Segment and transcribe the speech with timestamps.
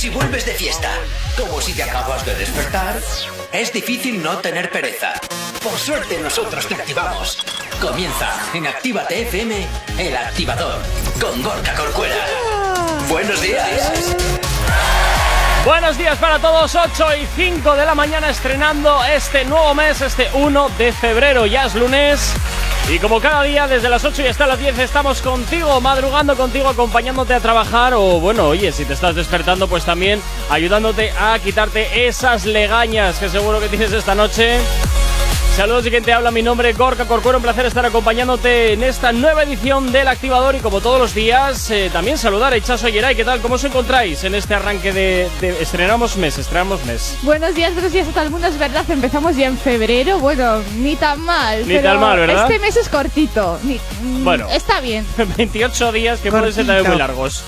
[0.00, 0.88] si vuelves de fiesta,
[1.36, 2.98] como si te acabas de despertar,
[3.52, 5.12] es difícil no tener pereza.
[5.62, 7.44] Por suerte nosotros te activamos.
[7.82, 9.66] Comienza en Actívate FM,
[9.98, 10.80] el activador,
[11.20, 12.16] con Gorka Corcuera.
[13.10, 14.16] Buenos días.
[15.66, 20.30] Buenos días para todos, 8 y 5 de la mañana estrenando este nuevo mes, este
[20.32, 22.32] 1 de febrero, ya es lunes.
[22.88, 26.68] Y como cada día, desde las 8 y hasta las 10 estamos contigo, madrugando contigo,
[26.68, 32.08] acompañándote a trabajar o bueno, oye, si te estás despertando, pues también ayudándote a quitarte
[32.08, 34.58] esas legañas que seguro que tienes esta noche.
[35.56, 38.82] Saludos y quien te habla, mi nombre es Gorka Corcuero, un placer estar acompañándote en
[38.82, 42.88] esta nueva edición del Activador y como todos los días, eh, también saludar a Echazo
[42.88, 43.40] Yeray, ¿qué tal?
[43.40, 47.18] ¿Cómo os encontráis en este arranque de, de, estrenamos mes, estrenamos mes?
[47.22, 50.62] Buenos días, buenos días a todo el mundo, es verdad, empezamos ya en febrero, bueno,
[50.78, 51.68] ni tan mal.
[51.68, 52.50] Ni tan mal, ¿verdad?
[52.50, 54.48] Este mes es cortito, mm, bueno.
[54.50, 55.04] Está bien.
[55.36, 57.44] 28 días que pueden ser también muy largos.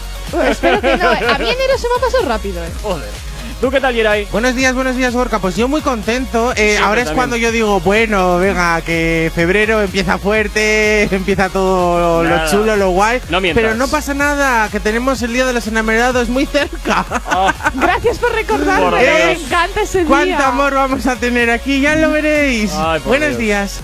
[0.50, 2.68] espero que no, a mí enero se me ha pasado rápido, eh.
[2.82, 3.31] Joder.
[3.62, 4.26] ¿Tú qué tal, Yeray?
[4.32, 5.38] Buenos días, buenos días, Gorka.
[5.38, 6.52] Pues yo muy contento.
[6.56, 12.50] Eh, ahora es cuando yo digo, bueno, venga, que febrero empieza fuerte, empieza todo lo
[12.50, 13.20] chulo, lo guay.
[13.30, 17.06] No pero no pasa nada, que tenemos el Día de los Enamorados muy cerca.
[17.32, 17.52] Oh.
[17.74, 20.08] Gracias por recordarme, me encanta ese día.
[20.08, 21.80] ¿Cuánto amor vamos a tener aquí?
[21.80, 22.72] Ya lo veréis.
[23.04, 23.80] buenos días.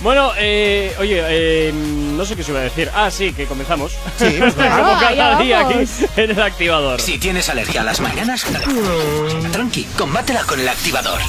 [0.00, 2.90] Bueno, eh, oye, eh, no sé qué se iba a decir.
[2.94, 3.92] Ah, sí, que comenzamos.
[4.16, 4.64] Sí, pues Como
[5.00, 7.00] cada día aquí en el activador.
[7.00, 8.44] Si tienes alergia a las mañanas,
[9.52, 11.20] tranqui, combátela con el activador.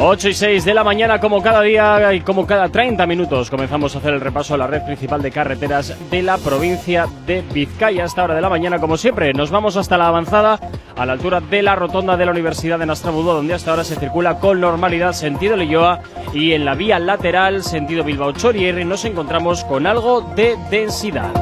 [0.00, 3.94] 8 y 6 de la mañana, como cada día y como cada 30 minutos, comenzamos
[3.94, 8.04] a hacer el repaso a la red principal de carreteras de la provincia de Vizcaya.
[8.04, 10.60] A esta hora de la mañana, como siempre, nos vamos hasta la avanzada,
[10.96, 13.96] a la altura de la rotonda de la Universidad de Nastrabudó, donde hasta ahora se
[13.96, 16.00] circula con normalidad sentido Leyoa
[16.32, 21.32] y en la vía lateral, sentido Bilbao-Chorierri, nos encontramos con algo de densidad.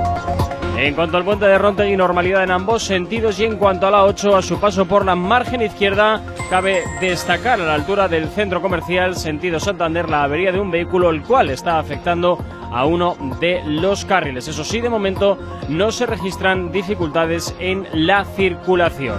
[0.76, 4.04] En cuanto al puente de Rontegui, normalidad en ambos sentidos y en cuanto a la
[4.04, 8.60] 8, a su paso por la margen izquierda, cabe destacar a la altura del centro
[8.60, 12.38] comercial sentido Santander la avería de un vehículo el cual está afectando
[12.70, 14.48] a uno de los carriles.
[14.48, 15.38] Eso sí, de momento
[15.70, 19.16] no se registran dificultades en la circulación.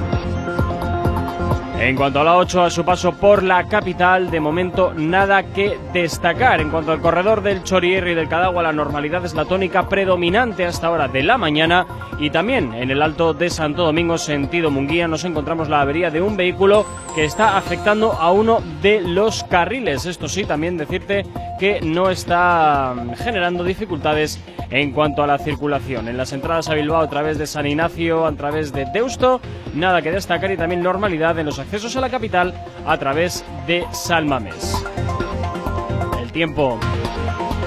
[1.79, 5.77] En cuanto a la 8, a su paso por la capital, de momento nada que
[5.93, 6.59] destacar.
[6.59, 10.65] En cuanto al corredor del Chorierri y del Cadagua, la normalidad es la tónica predominante
[10.65, 11.85] hasta hora de la mañana.
[12.19, 16.19] Y también en el Alto de Santo Domingo, sentido Munguía, nos encontramos la avería de
[16.19, 16.83] un vehículo
[17.13, 20.07] que está afectando a uno de los carriles.
[20.07, 21.27] Esto sí, también decirte
[21.59, 26.07] que no está generando dificultades en cuanto a la circulación.
[26.07, 29.39] En las entradas a Bilbao a través de San Ignacio, a través de Deusto,
[29.73, 32.53] nada que destacar y también normalidad en los accesos a la capital
[32.85, 34.81] a través de Salmames.
[36.21, 36.79] El tiempo.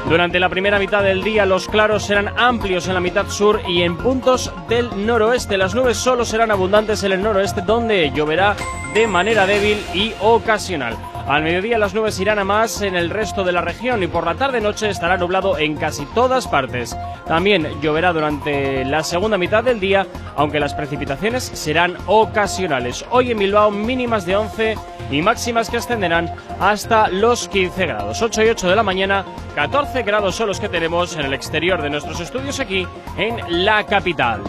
[0.09, 3.83] Durante la primera mitad del día los claros serán amplios en la mitad sur y
[3.83, 5.59] en puntos del noroeste.
[5.59, 8.57] Las nubes solo serán abundantes en el noroeste donde lloverá
[8.95, 10.97] de manera débil y ocasional.
[11.27, 14.25] Al mediodía las nubes irán a más en el resto de la región y por
[14.25, 16.97] la tarde-noche estará nublado en casi todas partes.
[17.27, 23.05] También lloverá durante la segunda mitad del día, aunque las precipitaciones serán ocasionales.
[23.11, 24.75] Hoy en Bilbao mínimas de 11
[25.11, 28.23] y máximas que ascenderán hasta los 15 grados.
[28.23, 31.81] 8 y 8 de la mañana, 14 grados son los que tenemos en el exterior
[31.83, 34.43] de nuestros estudios aquí en la capital.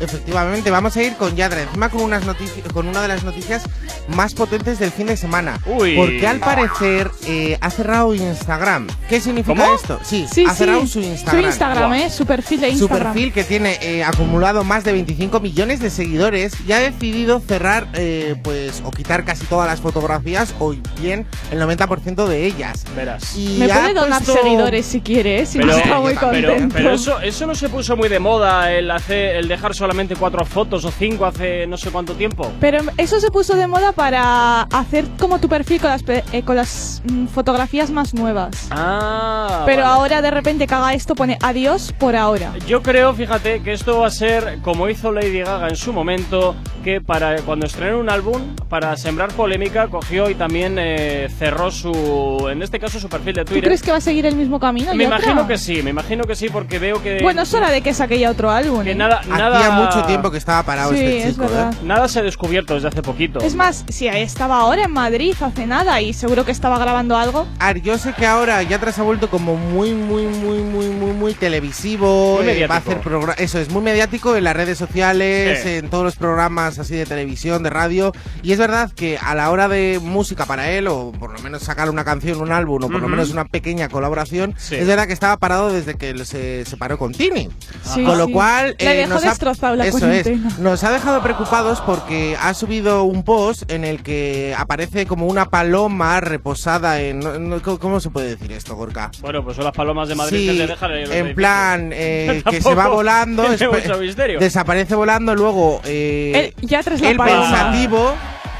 [0.00, 3.64] Efectivamente, vamos a ir con Yadra, encima con, unas noticias, con una de las noticias
[4.08, 5.58] más potentes del fin de semana.
[5.66, 5.96] Uy.
[5.96, 8.86] Porque al parecer eh, ha cerrado Instagram.
[9.08, 9.74] ¿Qué significa ¿Cómo?
[9.74, 9.98] esto?
[10.04, 10.86] Sí, Sí, ha cerrado sí.
[10.88, 11.42] su Instagram.
[11.42, 12.10] Su Instagram, ¿eh?
[12.10, 13.12] Su perfil de Su Instagram.
[13.12, 17.88] perfil que tiene eh, acumulado más de 25 millones de seguidores y ha decidido cerrar,
[17.94, 22.84] eh, pues, o quitar casi todas las fotografías o bien el 90% de ellas.
[22.96, 23.36] Verás.
[23.36, 25.46] Y Me puede donar puesto- seguidores si quiere, ¿eh?
[25.46, 26.74] si Pero, no está muy también, pero, contento.
[26.76, 30.44] pero eso, eso no se puso muy de moda, el, hacer, el dejar solamente cuatro
[30.44, 32.52] fotos o cinco hace no sé cuánto tiempo.
[32.60, 36.56] Pero eso se puso de moda para hacer como tu perfil con las, eh, con
[36.56, 38.68] las mm, fotografías más nuevas.
[38.70, 39.94] Ah, Pero vale.
[39.94, 42.52] ahora de repente que haga esto pone adiós por ahora.
[42.66, 46.54] Yo creo, fíjate, que esto va a ser como hizo Lady Gaga en su momento,
[46.84, 52.46] que para cuando estrenó un álbum, para sembrar polémica, cogió y también eh, cerró su,
[52.52, 53.64] en este caso, su perfil de ¿Tú Twitter.
[53.64, 54.94] crees que va a seguir el mismo camino?
[54.94, 57.80] Me imagino que sí, me imagino que sí, porque veo que Bueno, es hora de
[57.80, 58.84] que saque ya otro álbum.
[58.84, 58.94] que ¿eh?
[58.94, 61.72] nada, nada, Hacía mucho tiempo que estaba parado Sí, este es chico, verdad.
[61.72, 61.76] ¿eh?
[61.84, 63.40] nada se ha descubierto desde hace poquito.
[63.40, 67.46] Es más, si estaba ahora en Madrid hace nada y seguro que estaba grabando algo.
[67.82, 71.34] Yo sé que ahora Yatra se ha vuelto como muy, muy, muy, muy, muy, muy
[71.34, 72.36] televisivo.
[72.36, 72.68] Muy eh, mediático.
[73.16, 75.68] va a hacer Eso es muy mediático en las redes sociales, Sí.
[75.76, 78.12] en todos los programas así de televisión, de radio.
[78.42, 81.62] Y es verdad que a la hora de música para él, o por lo menos
[81.62, 83.08] sacar una canción, un álbum, o por lo Ujú.
[83.10, 84.76] menos una pequeña colaboración, Sí.
[84.76, 87.48] es verdad que estaba parado desde que se separó con Tini.
[87.84, 88.32] Sí, Con lo sí.
[88.32, 88.76] cual.
[88.78, 89.28] Le eh, dejó nos ha-
[89.74, 90.48] Eso cuarentena.
[90.48, 90.58] es.
[90.58, 95.46] Nos ha dejado preocupados porque ha subido un post en el que aparece como una
[95.46, 97.20] paloma reposada en.
[97.60, 99.10] ¿Cómo se puede decir esto, Gorka?
[99.20, 102.42] Bueno, pues son las palomas de Madrid Sí, que te dejan en en plan eh,
[102.50, 104.38] que se va volando, tiene espe- mucho misterio.
[104.40, 107.42] desaparece volando, luego eh, Él- ya tras la el paloma.
[107.50, 108.14] pensativo,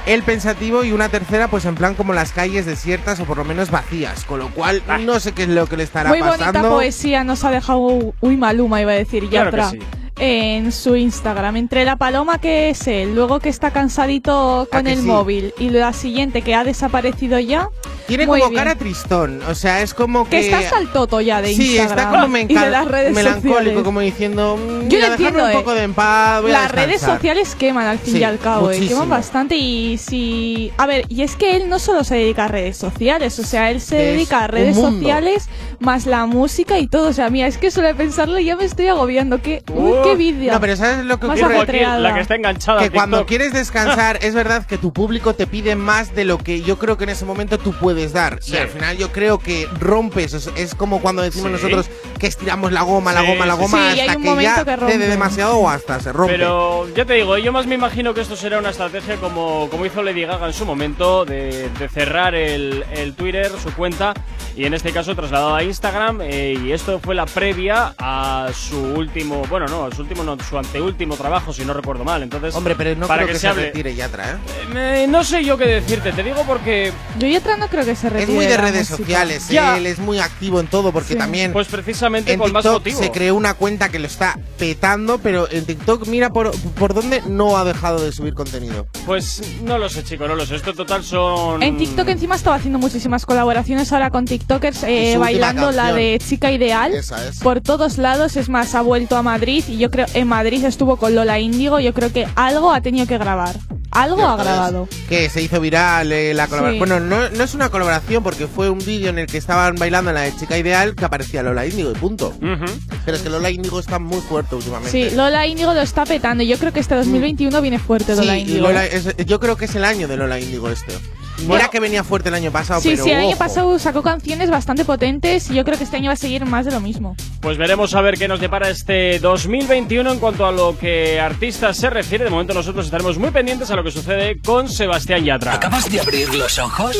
[0.06, 3.44] el pensativo y una tercera pues en plan como las calles desiertas o por lo
[3.44, 4.98] menos vacías, con lo cual Ah.
[4.98, 6.44] no sé qué es lo que le estará Muy pasando.
[6.60, 7.80] bonita poesía nos ha dejado
[8.20, 9.70] Uy Maluma, iba a decir Claro que Yatra.
[9.70, 9.78] sí.
[10.20, 14.88] En su Instagram, entre la paloma que es él, luego que está cansadito ¿A con
[14.88, 15.06] el sí?
[15.06, 17.68] móvil y la siguiente que ha desaparecido ya,
[18.08, 18.52] Tiene como bien.
[18.54, 21.76] cara tristón, o sea, es como que que está hasta el toto ya de Sí,
[21.76, 23.82] Instagram está como y de las redes melancólico, sociales.
[23.84, 25.54] como diciendo, mm, Yo lo entiendo, un eh.
[25.54, 27.16] poco de a Las redes descansar".
[27.18, 30.72] sociales queman al fin Sí, y al cabo, eh, queman bastante y si...
[30.78, 33.70] A ver, y es que él no solo se dedica a redes sociales, o sea,
[33.70, 35.48] él se Es dedica a redes sociales
[35.78, 38.64] más la música y todo, o sea, mira, es que solo de pensarlo ya me
[38.64, 39.62] estoy agobiando, que...
[39.72, 40.52] Uy, Uh, qué vídeo.
[40.52, 41.84] No, pero ¿sabes lo que Más ocurre?
[41.84, 42.80] Aquí, la que está enganchada.
[42.82, 46.62] Que cuando quieres descansar, es verdad que tu público te pide más de lo que
[46.62, 48.38] yo creo que en ese momento tú puedes dar.
[48.42, 48.54] Sí.
[48.54, 51.52] Y al final yo creo que rompes, es, es como cuando decimos Sí.
[51.52, 55.08] nosotros que estiramos la goma, la goma, la sí, goma, hasta que ya que cede
[55.08, 56.32] demasiado o hasta se rompe.
[56.34, 59.86] Pero ya te digo, yo más me imagino que esto será una estrategia como, como
[59.86, 64.14] hizo Lady Gaga en su momento, de, de cerrar el, el Twitter, su cuenta,
[64.56, 68.76] y en este caso trasladado a Instagram, eh, y esto fue la previa a su
[68.78, 72.22] último, bueno, no, a su último, no, su anteúltimo trabajo, si no recuerdo mal.
[72.22, 74.36] Entonces, Hombre, pero no para creo que, se hable- retire ya atrás,
[74.74, 75.02] ¿eh?
[75.02, 77.94] Eh, no sé yo qué decirte, te digo porque, Yo y otra no creo que
[77.96, 78.96] se retire Es muy de redes música.
[78.96, 79.76] sociales, Ya.
[79.76, 81.18] él es muy activo en todo porque Sí.
[81.18, 83.02] también pues precisamente en con más TikTok motivo.
[83.02, 87.22] se creó una cuenta que lo está petando, pero en TikTok mira por, por dónde
[87.26, 88.86] no ha dejado de subir contenido.
[89.06, 90.56] Pues no lo sé, chico, no lo sé.
[90.56, 91.62] Esto total son.
[91.62, 96.52] En TikTok encima estaba haciendo muchísimas colaboraciones ahora con TikTokers eh, bailando la de Chica
[96.52, 96.94] Ideal.
[96.94, 97.40] Esa es.
[97.40, 100.96] Por todos lados, es más, ha vuelto a Madrid y yo creo en Madrid estuvo
[100.96, 101.80] con Lola Índigo.
[101.80, 103.56] Yo creo que algo ha tenido que grabar.
[103.90, 104.46] Algo ha Cierto es.
[104.48, 104.88] grabado.
[105.08, 106.74] Que se hizo viral eh, la colaboración.
[106.74, 106.92] Sí.
[106.92, 110.10] Bueno, no, no es una colaboración porque fue un vídeo en el que estaban bailando
[110.10, 112.34] en la de Chica Ideal que aparecía Lola Índigo y punto.
[112.40, 114.90] Pero es que Lola Índigo está muy fuerte últimamente.
[115.10, 116.44] Sí, Lola Índigo lo está petando.
[116.44, 118.66] Yo creo que este 2021 viene fuerte Sí, Lola y Índigo.
[118.68, 118.90] Lola ¿eh?
[119.16, 120.92] es- yo creo que es el año de Lola Índigo este.
[121.38, 121.70] Mira Bueno.
[121.70, 124.84] que venía fuerte el año pasado, Sí, pero sí, el año pasado sacó canciones bastante
[124.84, 127.16] potentes y yo creo que este año va a seguir más de lo mismo.
[127.40, 131.76] Pues veremos a ver qué nos depara este 2021 en cuanto a lo que artistas
[131.76, 132.24] se refiere.
[132.24, 135.54] De momento nosotros estaremos muy pendientes a lo que sucede con Sebastián Yatra.
[135.54, 136.96] ¿Acabas de abrir los ojos?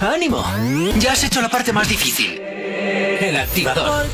[0.00, 0.44] ¡Ánimo!
[0.98, 2.40] Ya has hecho la parte más difícil.
[2.40, 4.06] El activador.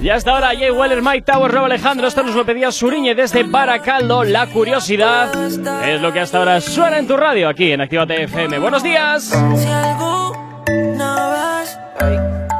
[0.00, 2.06] Y hasta ahora, Jay Weller, Mike Tower, Rob Alejandro.
[2.06, 4.24] Esto nos lo pedía Suriñe desde Baracaldo.
[4.24, 5.34] La curiosidad
[5.88, 8.58] es lo que hasta ahora suena en tu radio aquí en Actívate FM.
[8.58, 9.24] ¡Buenos días!
[9.24, 11.78] Si alguna vez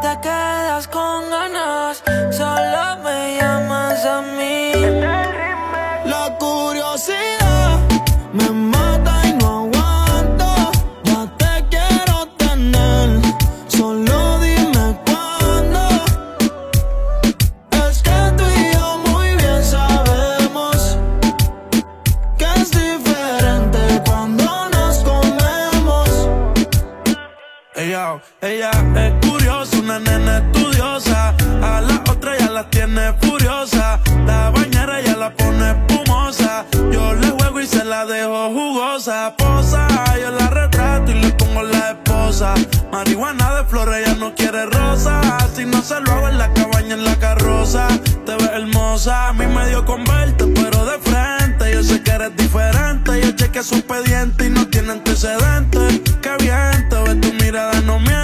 [0.01, 4.66] te quedas con ganas, solo me llamas a mí.
[28.43, 31.35] Ella, es curiosa, una nena estudiosa.
[31.63, 33.99] A la otra ya la tiene furiosa.
[34.27, 36.07] La bañera ya la pone espuma
[37.87, 39.35] la dejo jugosa.
[39.37, 39.87] Posa,
[40.21, 42.55] yo la retrato y le pongo la esposa.
[42.93, 45.21] Marihuana de flores, ella no quiere rosa.
[45.55, 47.87] Si no se lo hago en la cabaña, en la carroza.
[48.25, 51.73] Te ves hermosa, a mí me dio con verte, pero de frente.
[51.73, 53.21] Yo sé que eres diferente.
[53.23, 56.01] Yo chequeé su expediente y no tiene antecedentes.
[56.21, 58.16] Qué bien, te ves tu mirada, no miente.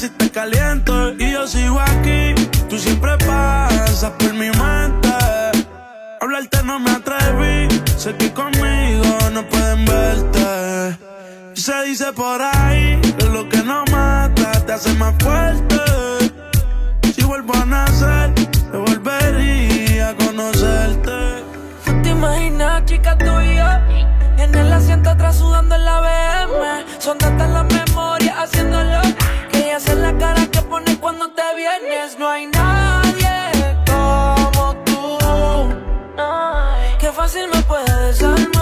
[0.00, 1.12] Si te caliento.
[1.18, 2.34] Y yo sigo aquí,
[2.70, 5.12] tú siempre pasas por mi mente.
[6.22, 10.96] Hablarte no me atreví, sé que conmigo no pueden verte.
[11.52, 15.82] Se dice por ahí que lo que no mata te hace más fuerte.
[17.14, 18.32] Si vuelvo a nacer,
[18.72, 21.44] te volvería a conocerte.
[21.84, 24.42] ¿Tú te imaginas, chica, yo?
[24.42, 26.84] En el asiento atrás sudando en la BM.
[26.98, 29.09] Son tantas las memorias haciéndolo.
[29.80, 32.18] Ella hace la cara que pone cuando te vienes.
[32.18, 35.18] No hay nadie como tú.
[36.98, 38.59] Qué fácil me puede desarmar.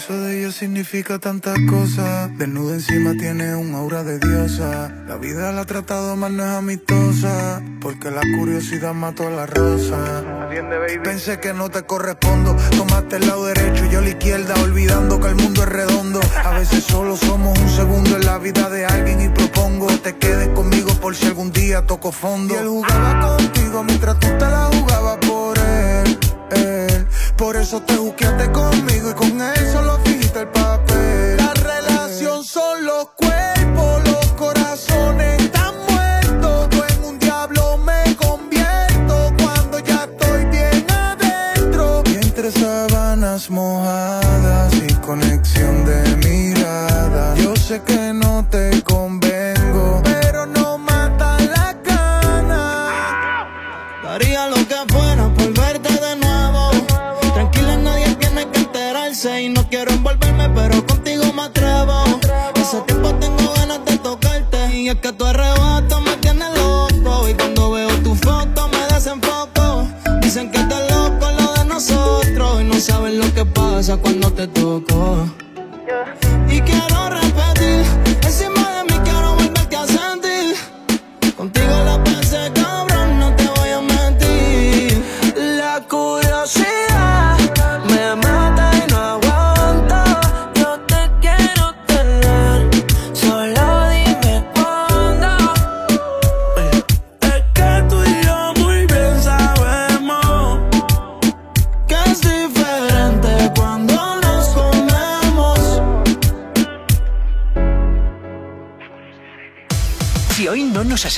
[0.00, 2.30] Beso de ella significa tantas cosas.
[2.38, 4.90] Desnuda encima tiene un aura de diosa.
[5.06, 7.62] La vida la ha tratado mal, no es amistosa.
[7.82, 9.98] Porque la curiosidad mató a la rosa.
[11.04, 12.56] Pensé que no te correspondo.
[12.78, 14.54] Tomaste el lado derecho y yo la izquierda.
[14.62, 16.20] Olvidando que el mundo es redondo.
[16.44, 19.20] A veces solo somos un segundo en la vida de alguien.
[19.20, 22.54] Y propongo que te quedes conmigo por si algún día toco fondo.
[22.54, 25.39] Y él jugaba contigo mientras tú te la jugabas por.
[27.40, 31.38] Por eso te busqueaste conmigo y con él solo fingiste el papel.
[31.38, 32.84] La relación son
[59.22, 61.92] Y no quiero envolverme, pero contigo me atrevo.
[62.54, 64.74] Hace tiempo tengo ganas de tocarte.
[64.74, 67.28] Y es que tu arrebato me tiene loco.
[67.28, 69.86] Y cuando veo tu foto me desenfoco.
[70.22, 72.62] Dicen que estás loco lo de nosotros.
[72.62, 75.28] Y no saben lo que pasa cuando te toco.
[76.48, 77.19] Y quiero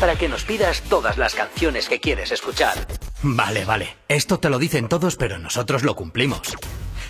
[0.00, 2.74] Para que nos pidas todas las canciones que quieres escuchar.
[3.22, 3.96] Vale, vale.
[4.08, 6.54] Esto te lo dicen todos, pero nosotros lo cumplimos.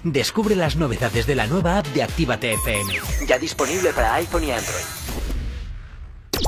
[0.05, 2.95] Descubre las novedades de la nueva app de Actívate FM.
[3.27, 5.06] Ya disponible para iPhone y Android.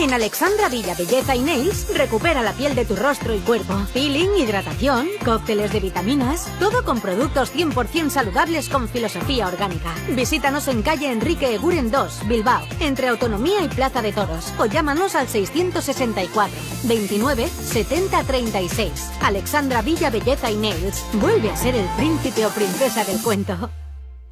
[0.00, 3.74] En Alexandra Villa Belleza y Nails recupera la piel de tu rostro y cuerpo.
[3.92, 9.92] Peeling, hidratación, cócteles de vitaminas, todo con productos 100% saludables con filosofía orgánica.
[10.10, 15.16] Visítanos en calle Enrique Eguren 2, Bilbao, entre Autonomía y Plaza de Toros, o llámanos
[15.16, 18.92] al 664 29 70 36.
[19.22, 23.68] Alexandra Villa Belleza y Nails vuelve a ser el príncipe o princesa del cuento.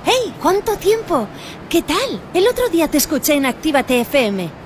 [0.05, 0.33] ¡Hey!
[0.41, 1.27] ¿Cuánto tiempo?
[1.69, 2.23] ¿Qué tal?
[2.35, 4.66] El otro día te escuché en Actívate FM.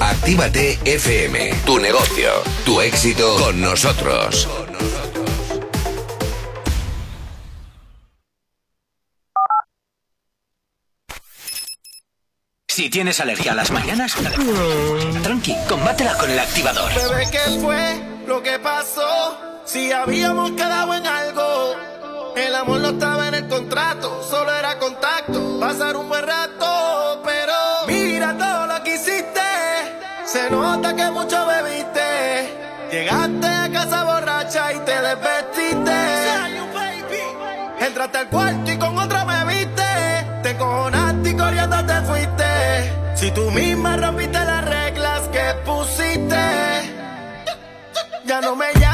[0.00, 2.30] Actívate FM, tu negocio,
[2.64, 4.48] tu éxito con nosotros.
[12.68, 14.14] Si tienes alergia a las mañanas,
[15.24, 16.92] tranqui, combátela con el activador.
[16.94, 19.36] Bebé, ¿qué fue lo que pasó?
[19.64, 21.74] Si habíamos quedado en algo.
[22.36, 25.58] El amor no estaba en el contrato, solo era contacto.
[25.58, 26.66] Pasar un buen rato,
[30.30, 32.52] Se nota que mucho bebiste.
[32.92, 35.98] Llegaste a casa borracha y te desvestiste.
[37.80, 39.82] Entraste al cuarto y con otra me viste.
[40.42, 42.92] Te cojonaste y corriendo te fuiste.
[43.14, 46.36] Si tú misma rompiste las reglas que pusiste.
[48.26, 48.87] Ya no me llamas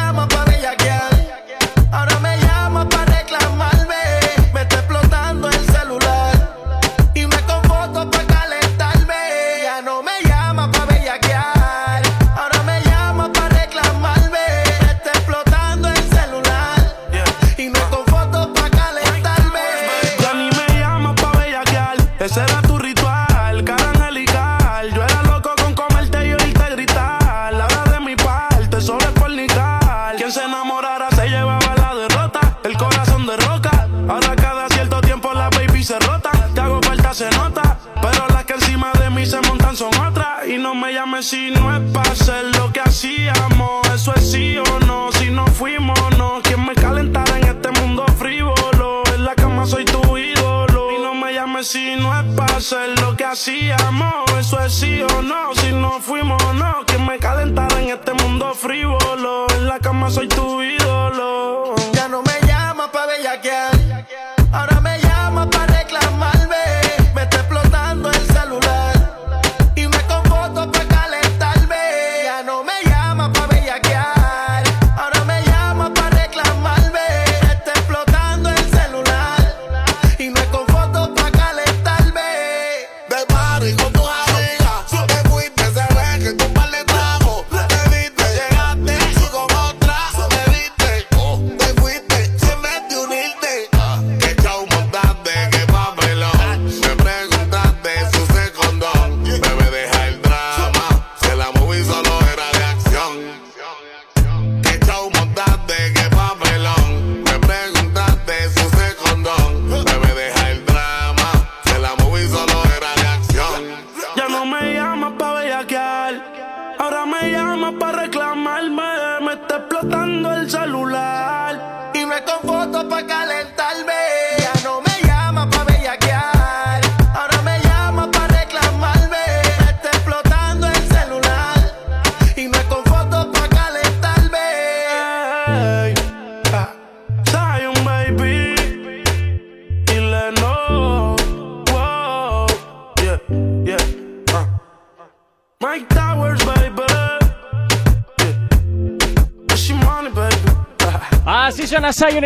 [41.25, 43.89] si no es para hacer lo que hacíamos.
[43.95, 45.10] Eso es sí o no.
[45.13, 46.41] Si no fuimos, no.
[46.43, 49.02] Quien me calentara en este mundo frívolo.
[49.15, 50.93] En la cama soy tu ídolo.
[50.93, 54.15] Y no me llames si no es para hacer lo que hacíamos.
[54.39, 55.54] Eso es sí o no.
[55.54, 56.84] Si no fuimos, no.
[56.87, 59.47] Quien me calentara en este mundo frívolo.
[59.56, 61.75] En la cama soy tu ídolo.
[61.95, 63.74] Ya no me llamas pa' bellaquear.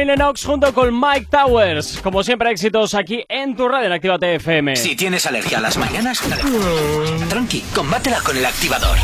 [0.09, 2.01] Lennox junto con Mike Towers.
[2.03, 4.75] Como siempre, éxitos aquí en tu radio en Actívate FM.
[4.75, 6.23] Si tienes alergia a las mañanas,
[7.29, 8.97] tranqui, combátela con el activador.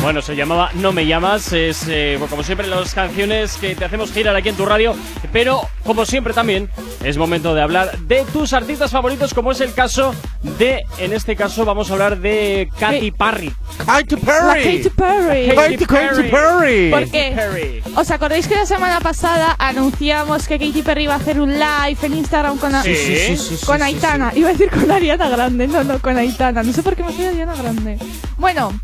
[0.00, 1.52] Bueno, se llamaba No me llamas.
[1.52, 4.94] Es eh, como siempre las canciones que te hacemos girar aquí en tu radio.
[5.32, 6.70] Pero como siempre también
[7.02, 10.14] es momento de hablar de tus artistas favoritos, como es el caso
[10.58, 13.52] de, en este caso vamos a hablar de Katy Perry.
[13.78, 15.54] Katy La Katy Perry.
[15.54, 16.90] Katy, Katy Perry.
[16.90, 21.52] Porque, ¿os acordáis que la semana pasada anunciamos que Katy Perry iba a hacer un
[21.52, 22.94] live en Instagram con, Sí.
[22.94, 24.32] Sí, sí, sí, sí, con sí, Aitana?
[24.34, 26.62] Iba a decir con Ariana Grande, no, no, con Aitana.
[26.62, 27.98] No sé por qué me fui a Ariana Grande.
[28.44, 28.78] Bueno,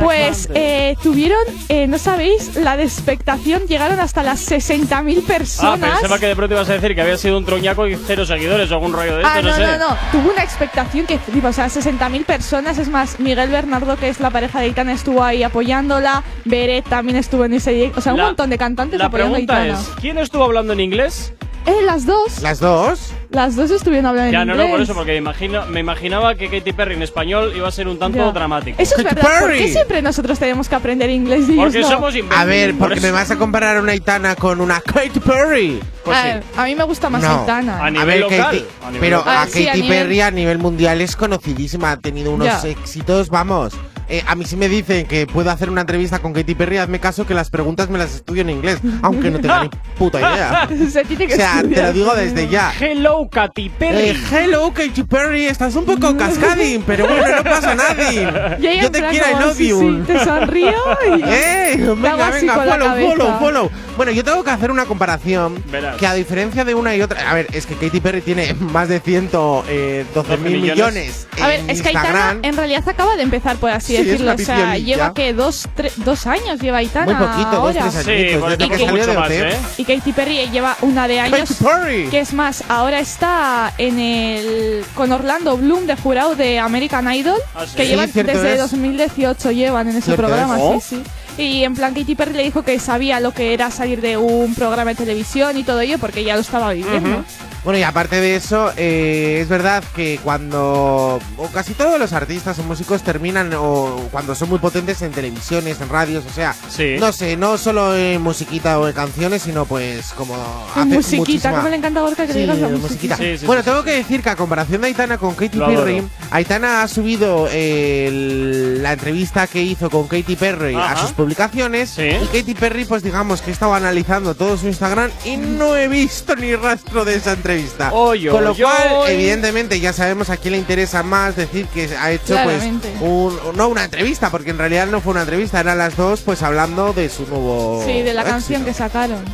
[0.00, 5.90] pues eh, tuvieron, eh, no sabéis, la de expectación, llegaron hasta las 60.000 Ah, personas.
[6.00, 8.72] pensaba que de pronto ibas a decir que había sido un troñaco y cero seguidores
[8.72, 9.66] o algún rollo de esto, Ah, no, no, sé.
[9.66, 9.96] no, no.
[10.10, 11.50] Tuvo una expectación que flipa.
[11.50, 12.76] O sea, 60.000 personas.
[12.78, 16.24] Es más, Miguel Bernardo, que es la pareja de Aitana, estuvo ahí apoyándola.
[16.44, 18.00] Beret también estuvo en ese directo.
[18.00, 19.80] O sea, un La- montón de cantantes La apoyando a pregunta Aitana.
[19.80, 21.32] es, ¿quién estuvo hablando en inglés?
[21.66, 22.42] Eh, las dos.
[22.42, 23.12] ¿Las dos?
[23.34, 24.68] Las dos estuvieron hablando Ya, en no, inglés.
[24.68, 27.70] no, por eso, porque me, imagino, me imaginaba que Katy Perry en español iba a
[27.72, 28.30] ser un tanto Ya.
[28.30, 28.80] dramático.
[28.80, 29.40] Eso es verdad.
[29.40, 31.88] ¿Por qué siempre nosotros tenemos que aprender inglés y Porque no?
[31.88, 32.38] somos imbéciles.
[32.38, 33.06] A ver, Por porque eso.
[33.08, 35.80] me vas a comparar a una Aitana con una Katy Perry.
[36.04, 37.40] Pues a, ver, a mí me gusta más No.
[37.40, 37.84] Aitana.
[37.84, 39.36] A nivel ver, local, Katy- a nivel pero local.
[39.36, 42.62] a Ah, sí, Katy a nivel- Perry a nivel mundial es conocidísima, ha tenido unos
[42.62, 42.68] Ya.
[42.68, 43.74] éxitos, vamos.
[44.08, 47.00] Eh, a mí si me dicen que puedo hacer una entrevista con Katy Perry, hazme
[47.00, 50.68] caso que las preguntas me las estudio en inglés, aunque no tenga ni puta idea.
[50.90, 52.72] Se tiene que O sea, te lo digo desde ya.
[52.78, 54.10] Hello, Katy Perry.
[54.10, 58.58] Eh, hello, Katy Perry, estás un poco cascadín, pero bueno, no pasa nada.
[58.58, 59.80] Yo te quiero, I love sí, you.
[59.80, 60.72] sí, te sonrío
[61.16, 61.94] y ¡Eh!
[61.96, 63.70] Venga, venga, follow, follow, follow.
[63.96, 65.96] Bueno, yo tengo que hacer una comparación Verás.
[65.98, 67.30] que a diferencia de una y otra.
[67.30, 70.74] A ver, es que Katy Perry tiene más de 112 mil millones.
[70.74, 71.28] millones.
[71.40, 72.40] A ver, es que Aitana Instagram.
[72.44, 74.34] en realidad acaba de empezar, por así Sí, decirlo.
[74.34, 77.12] O sea, lleva que dos, tre- dos años lleva Aitana.
[77.18, 77.90] Muy poquito, dos, ahora.
[77.90, 79.30] Sí, desde que salió de más.
[79.30, 79.56] ¿eh?
[79.78, 81.48] Y Katy Perry lleva una de años.
[81.48, 82.08] Katy Perry.
[82.10, 87.38] Que es más, ahora está en el con Orlando Bloom de jurado de American Idol,
[87.54, 87.76] Ah, sí.
[87.76, 88.58] que Sí, llevan desde es.
[88.60, 90.84] 2018 llevan en ese programa, es.
[90.84, 91.02] Sí, sí.
[91.36, 94.54] Y en plan Katy Perry le dijo que sabía lo que era salir de un
[94.54, 97.24] programa de televisión y todo ello porque ya lo estaba viviendo.
[97.64, 101.18] Bueno, y aparte de eso, eh, es verdad que cuando.
[101.38, 105.80] O casi todos los artistas o músicos terminan o cuando son muy potentes en televisiones,
[105.80, 106.54] en radios, o sea.
[106.68, 106.96] Sí.
[107.00, 110.34] No sé, no solo en musiquita o en canciones, sino pues como.
[110.74, 113.16] hace musiquita, muchísima- como le encanta a Gorka que Sí, digas la musiquita.
[113.16, 113.84] Sí, sí, bueno, sí, tengo sí.
[113.86, 116.10] que decir que a comparación de Aitana con Katy Lo Perry, adoro.
[116.32, 121.88] Aitana ha subido eh, el- la entrevista que hizo con Katy Perry a sus publicaciones
[121.90, 122.02] Sí.
[122.02, 125.88] y Katy Perry, pues digamos que he estado analizando todo su Instagram y no he
[125.88, 127.53] visto ni rastro de esa entrevista.
[127.92, 129.10] Oy, con lo oy, cual, oy.
[129.12, 132.88] evidentemente, ya sabemos a quién le interesa más decir que ha hecho Claramente.
[132.98, 136.20] pues un, no una entrevista, porque en realidad no fue una entrevista, eran las dos
[136.20, 138.30] pues hablando de su nuevo Sí, de la éxito.
[138.34, 139.24] canción que sacaron.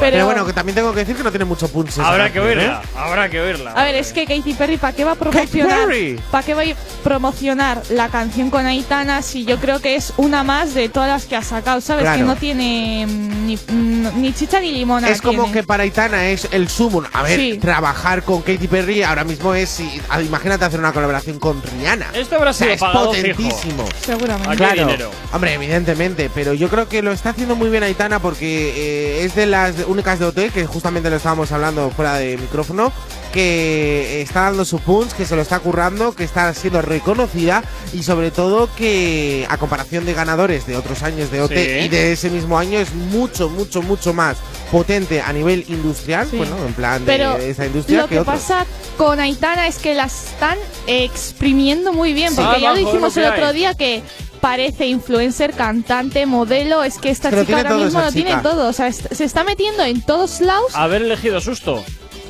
[0.00, 1.98] Pero, bueno, que también tengo que decir que no tiene mucho punch.
[1.98, 2.62] Habrá que canción, ¿eh?
[2.62, 3.72] oírla, habrá que oírla.
[3.72, 5.88] A ver, es que Katy Perry, ¿para qué va a promocionar?
[6.30, 10.42] ¿Para qué va a promocionar la canción con Aitana si yo creo que es una
[10.44, 12.02] más de todas las que ha sacado, ¿sabes?
[12.02, 12.18] Claro.
[12.18, 15.08] Que no tiene mm, ni, mm, ni chicha ni limona.
[15.08, 15.60] Es como tiene.
[15.60, 17.02] que para Aitana es el sumo.
[17.12, 17.58] A ver, Sí.
[17.58, 19.80] trabajar con Katy Perry ahora mismo es.
[20.08, 22.10] ah, imagínate hacer una colaboración con Rihanna.
[22.14, 23.26] Esto habrá O sea, sido es pagado fijo.
[23.36, 23.88] potentísimo.
[24.04, 24.52] Seguramente.
[24.52, 25.10] Aquí hay Claro, dinero.
[25.32, 29.34] hombre, evidentemente, pero yo creo que lo está haciendo muy bien Aitana porque eh, es
[29.34, 32.92] de las únicas de OT que justamente lo estábamos hablando fuera de micrófono,
[33.32, 38.02] que está dando su punch, que se lo está currando, que está siendo reconocida y
[38.02, 41.84] sobre todo que a comparación de ganadores de otros años de OT Sí.
[41.84, 44.36] y de ese mismo año es mucho, mucho, mucho más
[44.70, 46.36] potente a nivel industrial, Sí.
[46.36, 50.04] bueno, en plan Pero de esa industria lo que, pasa con Aitana es que la
[50.04, 52.36] están exprimiendo muy bien, Sí.
[52.36, 54.02] porque Ah, ya lo dijimos el otro día que
[54.40, 58.72] parece influencer, cantante, modelo, es que esta Pero chica ahora mismo lo tiene todo, o
[58.72, 60.74] sea, est- se está metiendo en todos lados.
[60.74, 61.84] Haber elegido susto.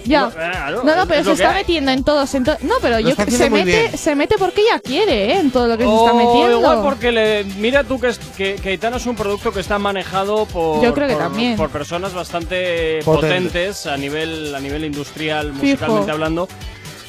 [0.05, 0.23] Ya.
[0.23, 1.57] No, claro, No, pero es se está hay.
[1.57, 2.33] metiendo en todos.
[2.35, 3.99] En to- no, pero yo se mete, bien.
[3.99, 5.39] se mete porque ella quiere, ¿eh?
[5.41, 6.51] En todo lo que se está metiendo.
[6.61, 9.79] igual porque le, mira tú que, es- que, que Aitana es un producto que está
[9.79, 11.57] manejado por, Yo creo que por, también.
[11.57, 13.27] por personas bastante Potente.
[13.29, 15.63] potentes a nivel, a nivel industrial, Fijo.
[15.67, 16.49] musicalmente hablando.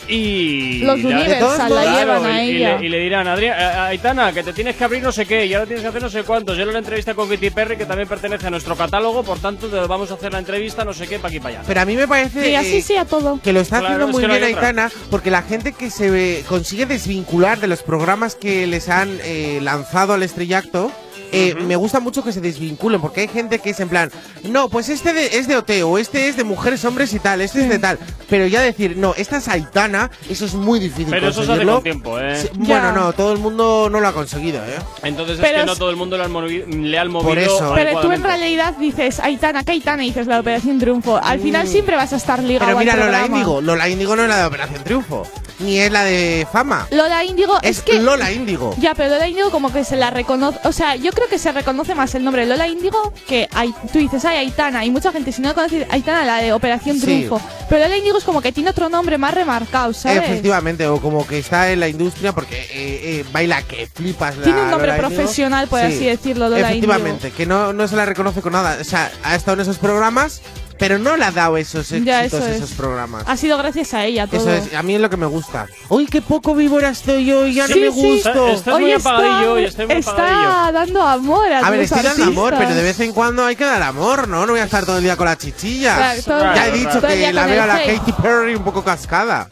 [0.10, 2.78] Y Los le- Universal la llevan a y, y ella.
[2.80, 5.54] le, y le dirán, Adrián, Aitana, que te tienes que abrir no sé qué, y
[5.54, 6.58] ahora tienes que hacer no sé cuántos.
[6.58, 9.68] Yo en la entrevista con Katy Perry, que también pertenece a nuestro catálogo, por tanto,
[9.68, 11.64] te vamos a hacer la entrevista, no sé qué, para aquí para allá.
[11.68, 13.40] Pero a mí me parece Sí, así eh, sí a todo.
[13.44, 14.68] que lo está Claro, haciendo es muy que no hay bien otra.
[14.70, 19.20] Aitana, porque la gente que se ve- consigue desvincular de los programas que les han
[19.24, 20.92] eh, lanzado al estrellato.
[21.32, 24.12] Eh, Me gusta mucho que se desvinculen, porque hay gente que es en plan,
[24.44, 27.42] no, pues este de- es de OT, o este es de mujeres, hombres y tal,
[27.42, 28.00] este es de tal.
[28.30, 31.08] Pero ya decir, no, esta es Aitana, eso es muy difícil.
[31.10, 31.74] Pero eso se hace conseguirlo.
[31.76, 32.36] con tiempo, ¿eh?
[32.42, 32.50] Sí.
[32.56, 34.78] Bueno, no, todo el mundo no lo ha conseguido, ¿eh?
[35.04, 37.30] Entonces es que no todo el mundo le, han movi- le han movido.
[37.30, 37.72] Por eso.
[37.76, 40.04] Pero tú en realidad dices Aitana, ¿qué Aitana?
[40.04, 41.18] Y dices la Operación Triunfo.
[41.18, 42.78] Al final siempre vas a estar ligado Mm.
[42.78, 43.26] Pero mira, al Lola.
[43.26, 45.28] Índigo, Lola Índigo no es la de Operación Triunfo.
[45.60, 46.88] ni es la de fama.
[46.92, 48.00] Lola Índigo es, Es que.
[48.00, 48.74] Lola Índigo.
[48.80, 50.58] Ya, pero Lola Índigo como que se la reconoce.
[50.64, 53.74] O sea, yo creo que se reconoce más el nombre de Lola Índigo que hay,
[53.92, 54.86] tú dices, ay, Aitana.
[54.86, 57.02] Y mucha gente, si no conoce Aitana, la de Operación Sí.
[57.06, 57.42] Triunfo.
[57.68, 60.24] Pero Lola Índigo es como que tiene otro nombre más remarcado, ¿sabes?
[60.24, 64.38] Efectivamente, o como que está en la industria porque eh, eh, baila que flipas.
[64.38, 67.96] la Tiene un nombre Lola profesional, por así decirlo, Lola Efectivamente, que no, no se
[67.96, 68.78] la reconoce con nada.
[68.80, 70.42] O sea, ha estado en esos programas,
[70.80, 72.58] pero no le ha dado esos Ya, éxitos eso es.
[72.58, 73.24] esos programas.
[73.28, 74.50] Ha sido gracias a ella todo.
[74.50, 75.68] Eso es, a mí es lo que me gusta.
[75.90, 78.02] Uy, qué poco víbora estoy hoy, ya Sí, no me sí.
[78.14, 78.30] gusto.
[78.30, 80.72] Está- estás muy Hoy apagadillo hoy, está, estoy muy está apagadillo.
[80.80, 83.66] dando amor a, A ver, estoy dando amor, pero de vez en cuando hay que
[83.66, 84.46] dar amor, ¿no?
[84.46, 85.96] No voy a estar todo el día con las chichillas.
[85.98, 87.80] Claro, todo- ya he dicho que la veo a la.
[87.84, 89.48] Katy Perry un poco cascada.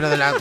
[0.00, 0.32] Pero, de la,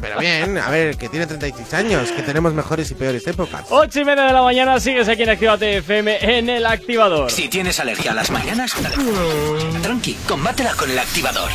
[0.00, 3.64] pero bien, a ver, que tiene 36 años, que tenemos mejores y peores épocas.
[3.68, 7.28] 8 y media de la mañana, sigues aquí en Actívate FM en el activador.
[7.28, 8.72] Si tienes alergia a las mañanas,
[9.82, 11.50] tranqui, combátela con el activador.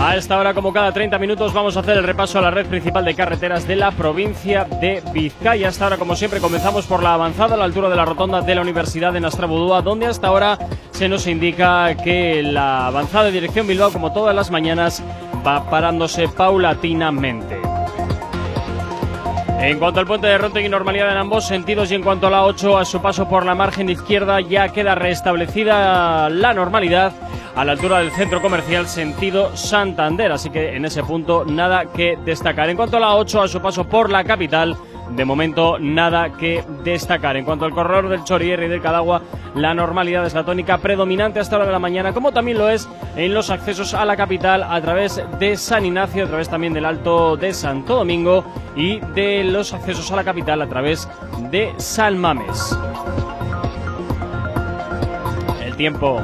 [0.00, 2.66] A esta hora, como cada 30 minutos, vamos a hacer el repaso a la red
[2.66, 5.68] principal de carreteras de la provincia de Vizcaya.
[5.68, 8.54] Hasta ahora, como siempre, comenzamos por la avanzada a la altura de la rotonda de
[8.54, 10.56] la Universidad de Nastrabudúa, donde hasta ahora
[10.92, 15.02] se nos indica que la avanzada de dirección Bilbao, como todas las mañanas,
[15.44, 17.67] va parándose paulatinamente.
[19.60, 22.44] En cuanto al puente de Rontegui, normalidad en ambos sentidos y en cuanto a la
[22.44, 27.12] 8, a su paso por la margen izquierda ya queda restablecida la normalidad
[27.56, 32.16] a la altura del centro comercial sentido Santander, así que en ese punto nada que
[32.24, 32.70] destacar.
[32.70, 34.76] En cuanto a la 8, a su paso por la capital,
[35.10, 37.36] de momento nada que destacar.
[37.36, 39.22] En cuanto al corredor del Chorierri y del Cadagua,
[39.54, 42.68] la normalidad es la tónica predominante hasta la hora de la mañana, como también lo
[42.68, 46.72] es en los accesos a la capital a través de San Ignacio, a través también
[46.72, 48.44] del Alto de Santo Domingo
[48.76, 51.08] y de los accesos a la capital a través
[51.50, 52.78] de Salmames.
[55.64, 56.20] El tiempo.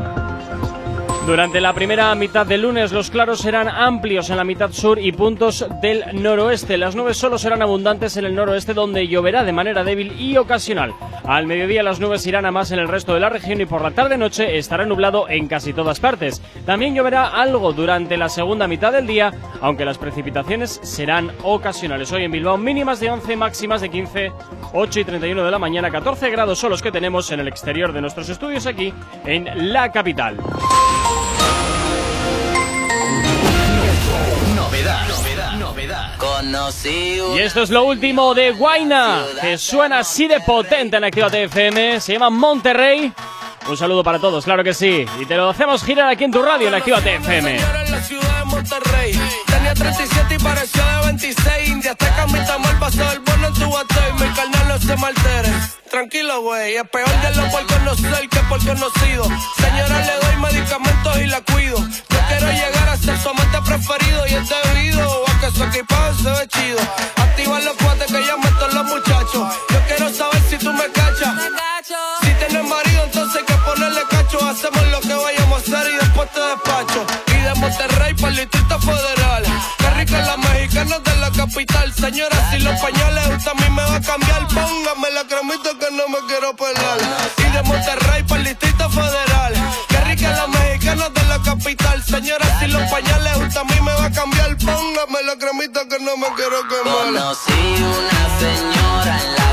[1.26, 5.10] Durante la primera mitad del lunes los claros serán amplios en la mitad sur y
[5.10, 6.76] puntos del noroeste.
[6.76, 10.92] Las nubes solo serán abundantes en el noroeste donde lloverá de manera débil y ocasional.
[11.24, 13.80] Al mediodía las nubes irán a más en el resto de la región y por
[13.80, 16.42] la tarde-noche estará nublado en casi todas partes.
[16.66, 19.32] También lloverá algo durante la segunda mitad del día,
[19.62, 22.12] aunque las precipitaciones serán ocasionales.
[22.12, 24.32] Hoy en Bilbao mínimas de 11, máximas de 15,
[24.74, 27.94] 8 y 31 de la mañana, 14 grados son los que tenemos en el exterior
[27.94, 28.92] de nuestros estudios aquí
[29.24, 30.36] en la capital.
[37.34, 42.00] Y esto es lo último de Guaina, que suena así de potente en Actívate FM.
[42.00, 43.12] Se llama Monterrey.
[43.68, 45.06] Un saludo para todos, claro que sí.
[45.20, 47.56] Y te lo hacemos girar aquí en tu radio en Actívate FM.
[47.56, 49.20] en la ciudad de Monterrey.
[49.46, 51.68] Tenía 37 y pareció de 26.
[51.68, 54.96] India hasta camita mal pasó el bono en tu bate y mi carnal no se
[54.96, 55.48] maltere.
[55.94, 59.28] Tranquilo, güey, es peor de lo por conocer que por conocido.
[59.56, 61.78] Señora, le doy medicamentos y la cuido.
[61.78, 66.14] Yo quiero llegar a ser su amante preferido y es debido a que su equipaje
[66.20, 66.80] se ve chido.
[67.14, 69.54] Activa los cuates que ya meto los muchachos.
[69.70, 71.32] Yo quiero saber si tú me cachas.
[72.22, 74.44] Si tienes marido, entonces hay que ponerle cacho.
[74.44, 77.23] Hacemos lo que vayamos a hacer y después te despacho.
[77.74, 79.42] Monterrey para el Distrito Federal.
[79.78, 81.92] Qué rica la mexicana de la capital.
[81.92, 85.90] Señora, si los pañales usted a mí me va a cambiar, póngame la cremita que
[85.90, 86.98] no me quiero pelar.
[87.36, 89.54] Y de Monterrey para el Distrito Federal.
[89.88, 92.04] Qué rica la mexicana de la capital.
[92.04, 95.98] Señora, si los pañales usted a mí me va a cambiar, póngame la cremita que
[95.98, 97.06] no me quiero quemar.
[97.06, 99.43] Conocí una señora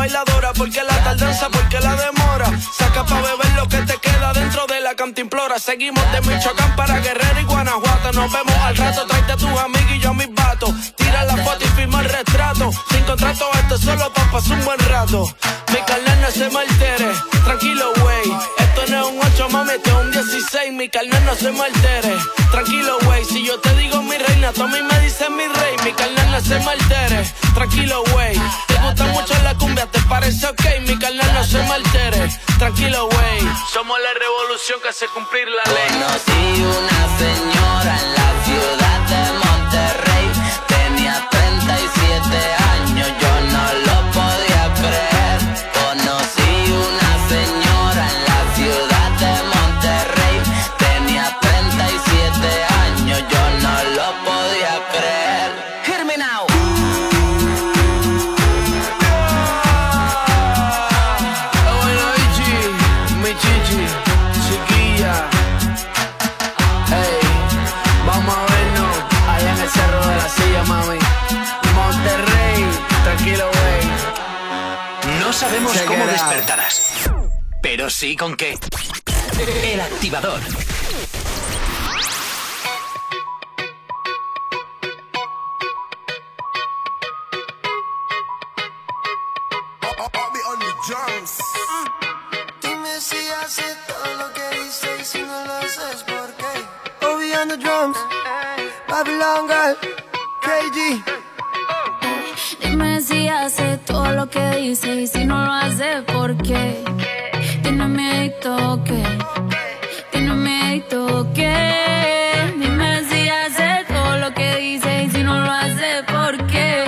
[0.00, 0.52] bailadora.
[0.54, 2.48] Porque la tardanza, porque la demora.
[2.78, 5.58] Saca pa' beber lo que te queda dentro de la cantimplora.
[5.58, 8.12] Seguimos de Michoacán para Guerrero y Guanajuato.
[8.12, 10.70] Nos vemos al rato, tráete a tus amigos y yo a mis vatos.
[10.96, 12.70] Tira la foto y firma el retrato.
[12.90, 15.34] Sin contrato, esto es solo pa' pasar un buen rato.
[15.72, 17.10] Mi carnal no se me altere.
[17.44, 18.28] Tranquilo, wey.
[18.58, 20.72] Esto no es un 8, mami, esto es un 16.
[20.72, 22.14] Mi carnal no se me altere.
[22.50, 23.24] Tranquilo, wey.
[23.24, 25.74] Si yo te digo mi reina, tú a mí me dices mi rey.
[25.84, 27.24] Mi carnal se me altere.
[27.54, 28.40] Tranquilo, wey.
[28.66, 30.64] Te gusta mucho la cumbia, te parece ok.
[30.86, 32.28] Mi carnal no se me altere.
[32.58, 33.40] Tranquilo, wey.
[33.72, 36.02] Somos la revolución que hace cumplir la ley.
[36.02, 37.59] Conocí una señora
[77.62, 78.58] pero sí con qué.
[79.64, 80.40] El activador.
[92.62, 97.06] Dime si haces todo lo que dices y si no lo haces, ¿por qué?
[97.06, 97.96] Obi on the drums,
[98.88, 99.76] Babylon Girl,
[100.42, 101.04] KG.
[102.60, 106.82] Dime si hace todo lo que dice y si no lo hace, ¿por qué?
[107.70, 109.00] Tiene miedo que,
[110.10, 111.54] tiene miedo que.
[112.58, 116.84] Dime si hace todo lo que dice y si no lo hace, ¿por qué?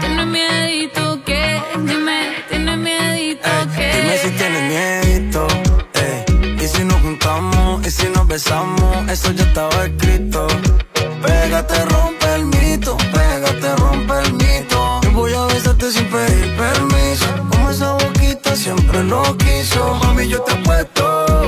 [0.00, 4.00] Tiene miedo que, dime, tiene miedo que.
[4.00, 5.46] Dime si tienes miedo,
[5.92, 6.24] eh.
[6.58, 10.47] Y si nos juntamos, y si nos besamos, eso ya estaba escrito.
[18.68, 19.94] Siempre lo quiso.
[20.02, 21.02] Mami, yo te apuesto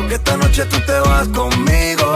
[0.09, 2.07] que esta noche tú te vas conmigo.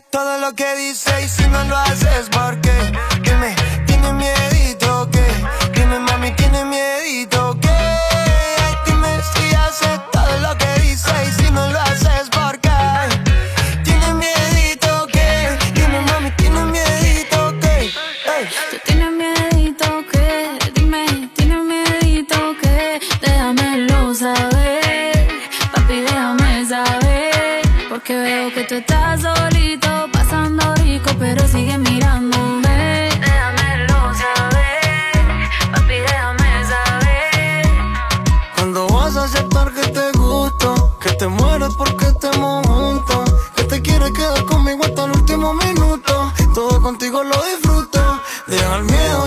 [0.00, 3.13] Todo lo que dices y si no lo haces, ¿por qué?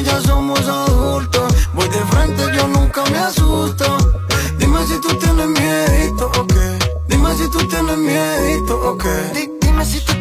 [0.01, 3.97] Ya somos adultos, voy de frente, yo nunca me asusto,
[4.57, 9.49] dime si tú tienes miedito o qué, dime si tú tienes miedito o qué.
[9.61, 10.16] Dime si tú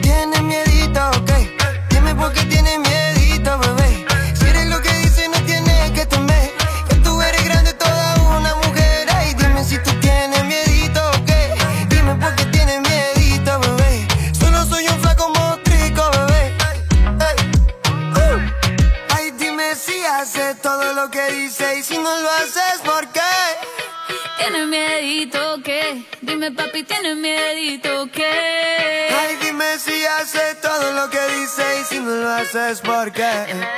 [33.45, 33.76] ¿por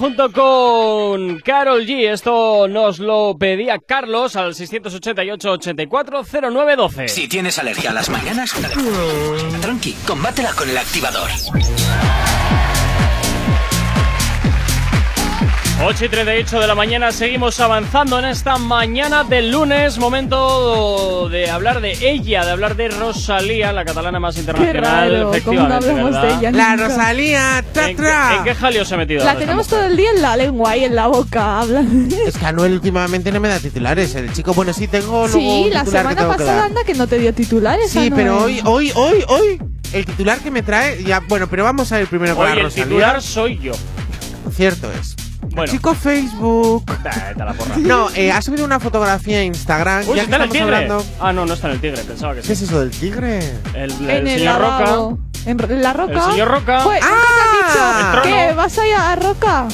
[0.00, 2.10] junto con Carol G.
[2.10, 7.08] Esto nos lo pedía Carlos al 688-840912.
[7.08, 8.54] Si tienes alergia a las mañanas,
[9.60, 11.28] tranqui, combátela con el activador.
[15.82, 19.96] 8 y 38 de la mañana, seguimos avanzando en esta mañana del lunes.
[19.98, 24.82] Momento de hablar de ella, de hablar de Rosalía, la catalana más internacional.
[24.84, 26.22] raro, efectivamente, ¿cómo no hablamos ¿verdad?
[26.22, 26.88] de ella La nunca?
[26.88, 28.36] Rosalía, tra, ¿En qué, tra.
[28.36, 29.24] en qué jaleo se ha metido?
[29.24, 29.78] La tenemos mujer?
[29.80, 32.14] todo el día en la lengua y en la boca hablando.
[32.26, 34.14] Es que Anuel últimamente no me da titulares.
[34.14, 37.06] El chico, bueno, sí tengo luego Sí, un la semana que pasada anda que no
[37.06, 37.90] te dio titulares.
[37.90, 38.12] Sí, Anuel.
[38.14, 39.58] pero hoy, hoy, hoy, hoy,
[39.94, 42.62] el titular que me trae, ya, bueno, pero vamos a ir primero con la el
[42.64, 42.84] Rosalía.
[42.84, 43.72] titular soy yo.
[44.54, 45.16] Cierto es.
[45.54, 45.70] Bueno.
[45.70, 46.84] Chico Facebook.
[47.02, 47.76] Da, da la porra.
[47.78, 50.08] No, eh, ha subido una fotografía en Instagram.
[50.08, 50.64] Uy, ya está en el tigre.
[50.64, 51.04] hablando.
[51.20, 52.46] Ah, no, no está en el tigre, pensaba que sí.
[52.48, 53.38] ¿Qué es eso del tigre?
[53.74, 54.60] El, el En el señor.
[54.60, 55.16] Roca.
[55.46, 56.12] En la roca.
[56.12, 56.84] El señor Roca.
[56.84, 58.22] Pues, ¿nunca te han dicho El trono.
[58.48, 58.54] ¿Qué?
[58.54, 59.68] ¿Vas a ir a Roca?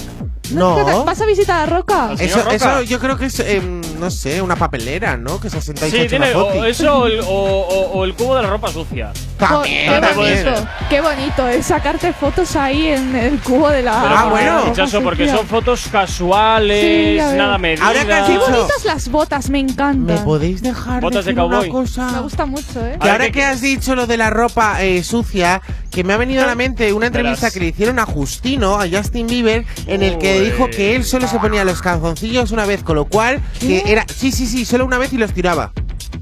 [0.50, 0.76] No.
[0.78, 2.10] ¿Nunca te- ¿Vas a visitar a Roca?
[2.18, 2.54] Eso, Roca.
[2.54, 5.40] eso yo creo que es, em, no sé, una papelera, ¿no?
[5.40, 8.04] Que se senta y se Sí, una tiene o eso o el, o, o- o
[8.04, 9.12] el cubo de la ropa sucia.
[9.38, 10.44] También, qué también.
[10.44, 14.00] bonito, qué bonito es sacarte fotos ahí en el cubo de la.
[14.02, 14.64] Pero Ah, bueno.
[14.66, 17.86] muchacho, porque son fotos casuales, Sí, nada medidas.
[17.86, 20.24] Ahora que Qué dicho- bonitas las botas, me ¿Me encantan.
[20.24, 21.70] podéis dejar Botas de decir una cowboy.
[21.70, 22.10] cosa?
[22.12, 22.98] Me gusta mucho, ¿eh?
[23.00, 26.16] Que Ahora que- que has dicho lo de la ropa eh, sucia, que me ha
[26.18, 27.54] venido a la mente una entrevista Verás.
[27.54, 31.28] que le hicieron a Justino, a Justin Bieber, en el que Dijo que él solo
[31.28, 34.84] se ponía los calzoncillos una vez, con lo cual que era sí, sí, sí, solo
[34.84, 35.72] una vez y los tiraba.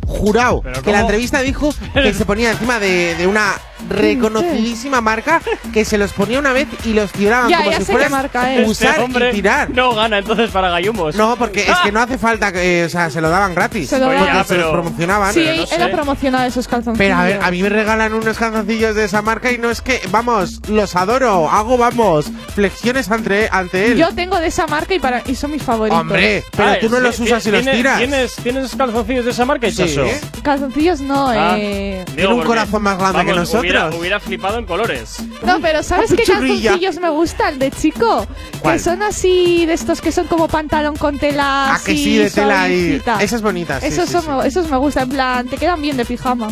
[0.06, 3.54] Jurado, ¿Pero que la entrevista dijo que se ponía encima de, de una
[3.88, 5.40] reconocidísima marca
[5.72, 8.68] que se los ponía una vez y los tiraban Ya, como ya si marca es.
[8.68, 9.70] usar Este hombre y tirar.
[9.70, 11.14] no gana entonces para gallumbos.
[11.16, 13.88] No, porque es que no hace falta que, eh, o sea, se lo daban gratis.
[13.88, 14.44] Se lo Porque daban.
[14.46, 15.34] se los pero- promocionaban.
[15.34, 15.88] Sí, Pero no sé.
[15.92, 16.98] promocionado esos calzoncillos.
[16.98, 19.80] Pero a ver, a mí me regalan unos calzoncillos de esa marca y no es
[19.80, 23.98] que, vamos, los adoro, hago, vamos, flexiones ante, ante él.
[23.98, 26.00] Yo tengo de esa marca y, para, y son mis favoritos.
[26.00, 27.98] Hombre, pero tú no sí, los usas y los ¿tienes- tiras.
[27.98, 29.76] ¿Tienes, ¿Tienes calzoncillos de esa marca, Sí.
[29.76, 30.04] Chaso?
[30.42, 31.56] Calzoncillos no, Ah.
[31.58, 32.04] eh.
[32.14, 33.73] Tiene un corazón más grande que nosotros.
[33.82, 35.18] Hubiera, hubiera flipado en colores.
[35.44, 38.26] No, pero ¿sabes qué calzoncillos me gustan de chico?
[38.60, 38.76] ¿Cuál?
[38.76, 41.74] Que son así, de estos que son como pantalón con tela.
[41.74, 43.02] Ah, que sí, de tela y.
[43.20, 43.80] Esas bonitas.
[43.82, 44.28] sí, esos, sí, son, sí.
[44.30, 46.48] Me, esos me gustan, en plan, te quedan bien de pijama.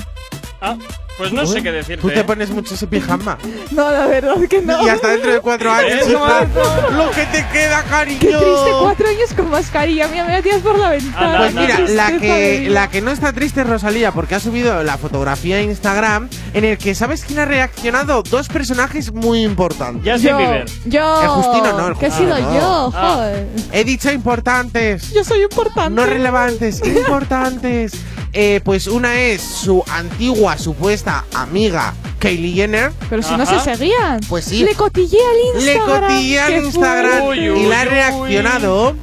[0.60, 0.76] Ah,
[1.18, 2.00] pues no Uy, sé qué decirte.
[2.02, 2.24] Tú te ¿eh?
[2.24, 3.38] pones mucho ese pijama.
[3.72, 4.84] No, la verdad que no.
[4.84, 6.06] Y hasta dentro de cuatro años.
[6.08, 8.20] Lo que te queda, cariño.
[8.20, 10.08] Qué triste, cuatro años con mascarilla.
[10.08, 11.38] Mira, me la tiras por la ventana.
[11.38, 14.98] Pues mira, la que, la que no está triste es Rosalía porque ha subido la
[14.98, 18.22] fotografía a Instagram en el que, ¿sabes quién ha reaccionado?
[18.22, 20.20] Dos personajes muy importantes.
[20.22, 20.66] Yo, Bieber.
[20.84, 21.22] yo.
[21.22, 22.54] El Justino no, el Que he Justino sido no.
[22.60, 23.14] yo, Ah.
[23.14, 23.46] joder.
[23.72, 25.12] He dicho importantes.
[25.12, 25.90] Yo soy importante.
[25.94, 27.92] No relevantes, importantes.
[28.32, 32.92] Eh, pues una es su antigua supuesta amiga Kylie Jenner.
[33.10, 33.60] Pero si no Ajá.
[33.60, 34.20] se seguían.
[34.28, 34.62] Pues sí.
[34.64, 36.00] Le cotillé al Le Instagram.
[36.12, 38.96] cotillé al Instagram Uy, y la ha reaccionado.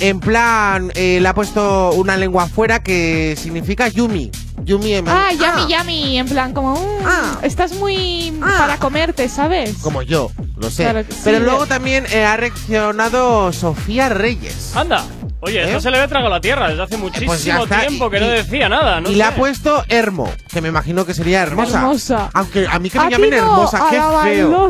[0.00, 4.30] En plan, eh, le ha puesto una lengua afuera que significa Yumi.
[4.64, 6.18] Yumi en Ah, yummy, yummy.
[6.18, 6.74] En plan, como.
[6.74, 7.38] mm, Ah.
[7.42, 8.32] Estás muy.
[8.42, 8.54] Ah.
[8.58, 9.74] para comerte, ¿sabes?
[9.82, 10.82] Como yo, lo sé.
[10.82, 14.72] Claro que sí, Pero luego también eh, ha reaccionado Sofía Reyes.
[14.74, 15.04] Anda.
[15.44, 15.64] Oye, ¿Eh?
[15.66, 18.10] esto se le había tragado la tierra desde hace muchísimo pues ya está, tiempo y-
[18.10, 19.00] que no decía nada.
[19.00, 21.78] No y le ha puesto Hermo, que me imagino que sería hermosa.
[21.80, 22.30] Hermosa.
[22.32, 24.68] Aunque a mí que me llamen no, hermosa, qué feo.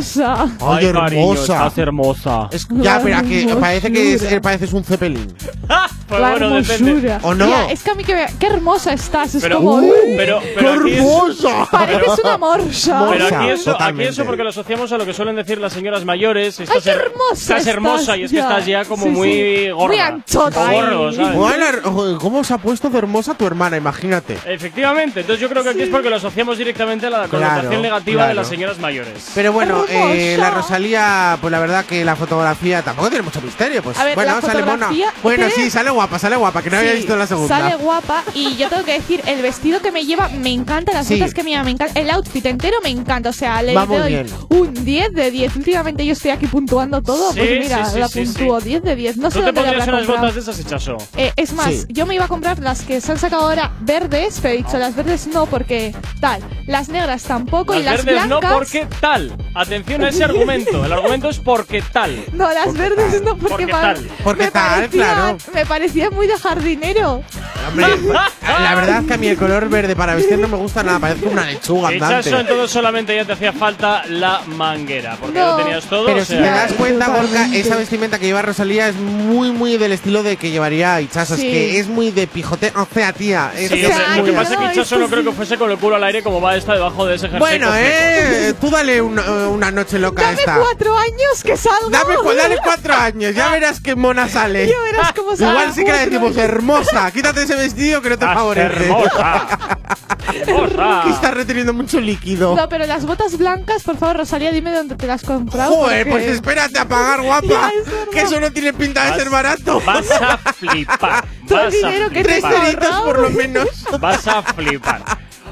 [0.61, 1.53] Ay, cariño, hermosa.
[1.55, 2.49] estás hermosa.
[2.51, 3.61] Es- ya, pero que hermosura.
[3.61, 5.35] parece que es, eh, pareces un Zeppelin.
[5.69, 7.19] Ah, pues la bueno, depende.
[7.23, 7.47] ¿O no?
[7.47, 9.35] Tía, es que a mí que me- qué hermosa estás.
[9.35, 9.75] Es Pero, como.
[9.77, 11.69] uh, "Uy, pero, ¡Qué es, hermosa!
[11.71, 13.07] Pareces una morsa.
[13.11, 16.05] pero aquí eso, aquí eso porque lo asociamos a lo que suelen decir las señoras
[16.05, 16.59] mayores.
[16.61, 19.87] Estás, qué her- hermosa estás hermosa y es que estás ya como muy gorda.
[19.87, 21.17] Muy anchota O gordo, ahí.
[21.17, 21.35] ¿sabes?
[21.37, 23.77] Bueno, ¿Cómo se ha puesto de hermosa tu hermana?
[23.77, 24.39] Imagínate.
[24.47, 27.83] Efectivamente, entonces yo creo que aquí es porque lo asociamos directamente a la connotación Claro,
[27.83, 28.35] negativa de claro.
[28.41, 29.31] las señoras mayores.
[29.35, 33.83] Pero bueno, eh, la Rosalía, pues la verdad que la fotografía tampoco tiene mucho misterio.
[33.83, 34.73] Pues A ver, bueno, la sale mona.
[34.89, 37.59] fotografía Bueno, sí, sale guapa, sale guapa, que no había Sí, visto la segunda.
[37.59, 41.07] Sale guapa y yo tengo que decir, el vestido que me lleva me encanta, las
[41.07, 41.15] Sí.
[41.19, 44.09] botas que me lleva me encanta, el outfit entero me encanta, o sea, le doy
[44.13, 44.27] bien.
[44.49, 45.57] un 10 de 10.
[45.57, 48.69] Últimamente yo estoy aquí puntuando todo, Sí, pues mira, sí, sí, la puntúo sí.
[48.69, 49.17] 10 de 10.
[49.19, 50.11] No sé ¿Tú te dónde la habrá comprado.
[50.47, 50.97] De esas, Hichaso?
[51.17, 51.85] Eh, es más, Sí.
[51.89, 54.79] yo me iba a comprar las que se han sacado ahora verdes, pero he dicho
[54.79, 58.51] las verdes no porque tal, las negras tampoco y Las las verdes blancas.
[58.51, 59.37] no porque tal.
[59.55, 60.85] Atención a ese argumento.
[60.85, 62.25] El argumento es porque tal.
[62.33, 64.09] No, las verdes no porque, Porque tal.
[64.23, 65.39] Porque me tal, parecían- claro.
[65.53, 67.23] Me parecía muy de jardinero.
[67.69, 67.87] Hombre,
[68.43, 70.99] la verdad es que a mí el color verde para vestir no me gusta nada,
[70.99, 72.29] parece una lechuga andante.
[72.29, 75.17] Hichaso, entonces solamente ya te hacía falta la manguera.
[75.21, 75.57] Porque No.
[75.57, 76.07] lo tenías todo.
[76.07, 79.51] Pero o si sea, te das cuenta, Gorka, esa vestimenta que lleva Rosalía es muy,
[79.51, 81.37] muy del estilo de que llevaría Ichazo.
[81.37, 81.47] Sí.
[81.47, 82.73] Es que es muy de pijote.
[82.77, 83.53] O sea, tía.
[83.57, 85.57] Es Sí, que o sea, lo que no, pasa es que no creo que fuese
[85.59, 87.39] con el culo al aire como va esta debajo de ese jersey.
[87.39, 87.87] Bueno, cosmeco.
[87.89, 88.55] eh.
[88.61, 90.59] Tú dale una, una noche loca a Dame esta.
[90.59, 91.91] cuatro años que salgo.
[91.91, 94.67] Dame, cu- dale cuatro años, ya verás qué mona sale.
[94.67, 95.51] Ya verás cómo sale.
[95.53, 97.11] Igual sí que la decimos hermosa.
[97.11, 98.85] Quítate ese vestido que no te Estás favorece.
[98.85, 99.49] hermosa.
[100.27, 102.55] Que estás reteniendo mucho líquido.
[102.57, 105.75] No, pero las botas blancas, por favor, Rosalía, dime dónde te las has comprado.
[105.75, 107.47] Joder, porque- pues espérate a pagar, guapa.
[107.47, 108.07] Ya, es verdad.
[108.13, 109.81] que eso no tiene pinta de Vas- ser barato.
[109.85, 111.25] Vas a flipar.
[111.49, 113.69] Todo el Vas a dinero que Tres ceritos por lo menos.
[114.01, 115.03] Vas a flipar.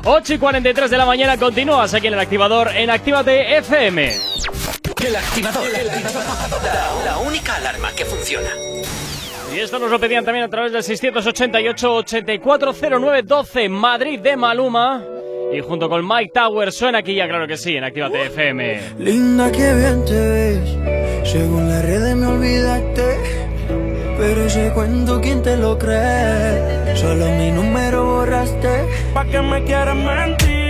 [0.04, 4.12] 8 y 43 de la mañana continúas aquí en el activador en Actívate FM.
[5.04, 5.62] El activador.
[6.64, 8.48] La, la única alarma que funciona.
[9.62, 15.04] Esto nos lo pedían también a través del 688-840912 Madrid de Maluma.
[15.52, 18.80] Y junto con Mike Tower suena aquí ya, claro que sí, en Actívate FM.
[18.98, 20.68] Linda, que bien te ves.
[21.30, 23.04] Según las redes me olvidaste.
[24.18, 26.96] Pero ese cuento, ¿quién te lo cree?
[26.96, 28.84] Solo mi número borraste.
[29.14, 30.61] ¿Pa' qué me quieres mentir?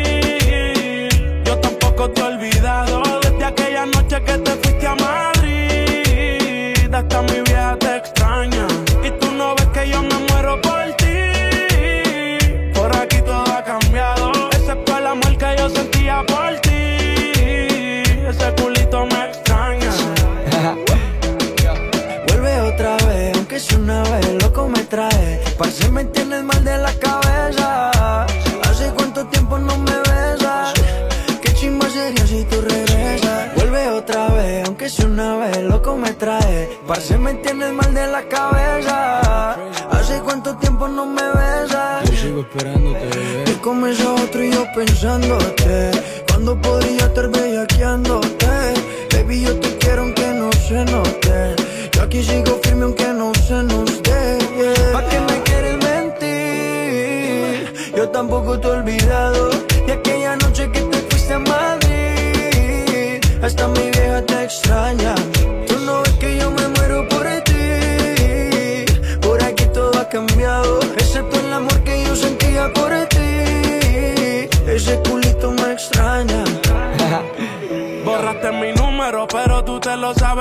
[36.93, 39.53] Parce, me tienes mal de la cabeza.
[39.93, 42.05] Hace cuánto tiempo no me besas.
[42.11, 43.45] Yo sigo esperándote, bebé.
[43.51, 45.91] Y comes a otro y yo pensándote.
[46.29, 48.75] Cuando podría estar bellaqueándote.
[49.11, 51.57] Baby, yo te quiero aunque no se note.
[51.93, 54.39] Yo aquí sigo firme aunque no se nos dé.
[54.59, 54.93] yeah.
[54.93, 57.73] ¿Pa' qué me quieres mentir?
[57.97, 59.52] Yo tampoco te he olvidado.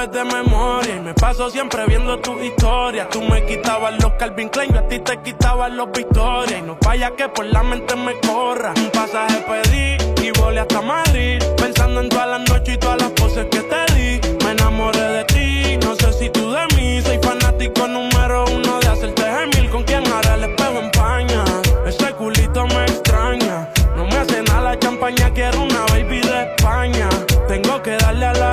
[0.07, 0.95] De memoria.
[0.95, 3.09] Y me paso siempre viendo tus historias.
[3.09, 6.57] Tú me quitabas los Calvin Klein, yo a ti te quitabas los Victoria.
[6.57, 8.73] Y no falla que por la mente me corra.
[8.75, 11.43] Un pasaje pedí y volé hasta Madrid.
[11.57, 14.21] Pensando en todas las noches y todas las poses que te di.
[14.43, 17.01] Me enamoré de ti, no sé si tú de mí.
[17.01, 19.69] Soy fanático número uno de hacerte gemil.
[19.69, 21.43] Con quien hará el espejo en paña.
[21.85, 23.69] Ese culito me extraña.
[23.95, 27.09] No me hace nada la champaña, quiero una baby de España.
[27.47, 28.50] Tengo que darle a la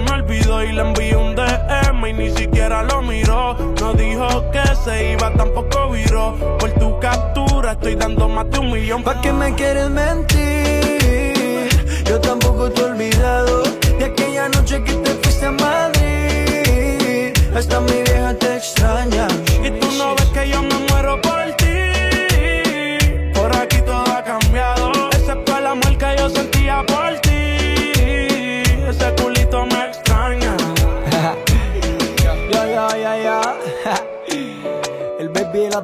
[0.00, 3.56] me olvidó y le envié un DM y ni siquiera lo miró.
[3.80, 6.34] No dijo que se iba, tampoco viró.
[6.58, 9.02] Por tu captura estoy dando más de un millón.
[9.02, 11.68] ¿Pa' qué me quieres mentir?
[12.04, 13.62] Yo tampoco te he olvidado
[13.98, 17.32] de aquella noche que te fuiste a Madrid.
[17.56, 19.17] Hasta mi vieja te extraña.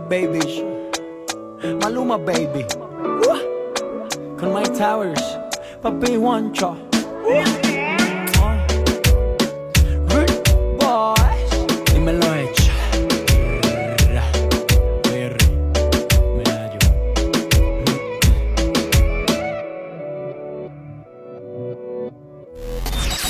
[0.08, 0.62] Baby.
[1.80, 2.64] Maluma Baby.
[3.26, 3.38] Uh.
[4.38, 5.22] Con Mike Towers.
[5.82, 6.76] Papi Juancho.
[7.26, 7.74] Hecho.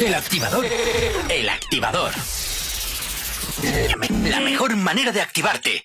[0.00, 0.66] El activador.
[1.28, 2.12] El activador.
[3.88, 5.84] La, me- la mejor manera de activarte.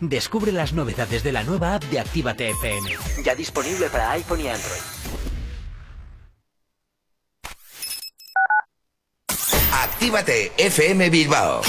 [0.00, 2.90] Descubre las novedades de la nueva app de Actívate FM.
[3.24, 4.80] Ya disponible para iPhone y Android.
[9.72, 11.62] Actívate FM Bilbao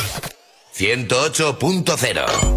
[0.74, 2.57] 108.0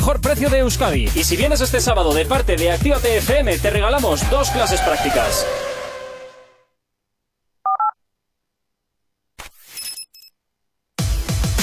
[0.21, 1.09] precio de Euskadi.
[1.15, 5.45] Y si vienes este sábado de parte de Actívate FM, te regalamos dos clases prácticas.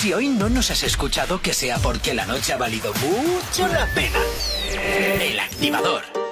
[0.00, 3.86] Si hoy no nos has escuchado, que sea porque la noche ha valido mucho la
[3.94, 4.20] pena.
[5.20, 6.27] El activador.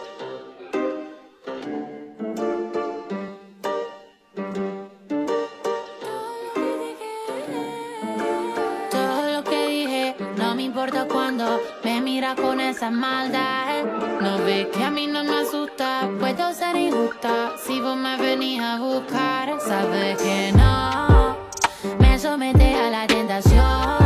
[11.85, 13.85] Me mira con esa maldad.
[14.21, 17.53] No ve que a mí no me asusta, puedo ser injusta.
[17.65, 21.37] Si vos me venís a buscar, sabes que no
[21.99, 24.06] me somete a la tentación.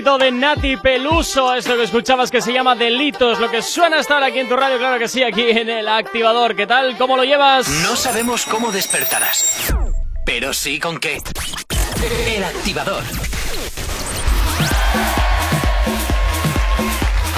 [0.00, 4.26] De Nati Peluso, esto que escuchabas que se llama Delitos, lo que suena hasta ahora
[4.26, 6.56] aquí en tu radio, claro que sí, aquí en el activador.
[6.56, 6.96] ¿Qué tal?
[6.96, 7.68] ¿Cómo lo llevas?
[7.68, 9.74] No sabemos cómo despertarás,
[10.24, 11.18] pero sí con qué.
[12.34, 13.04] El activador.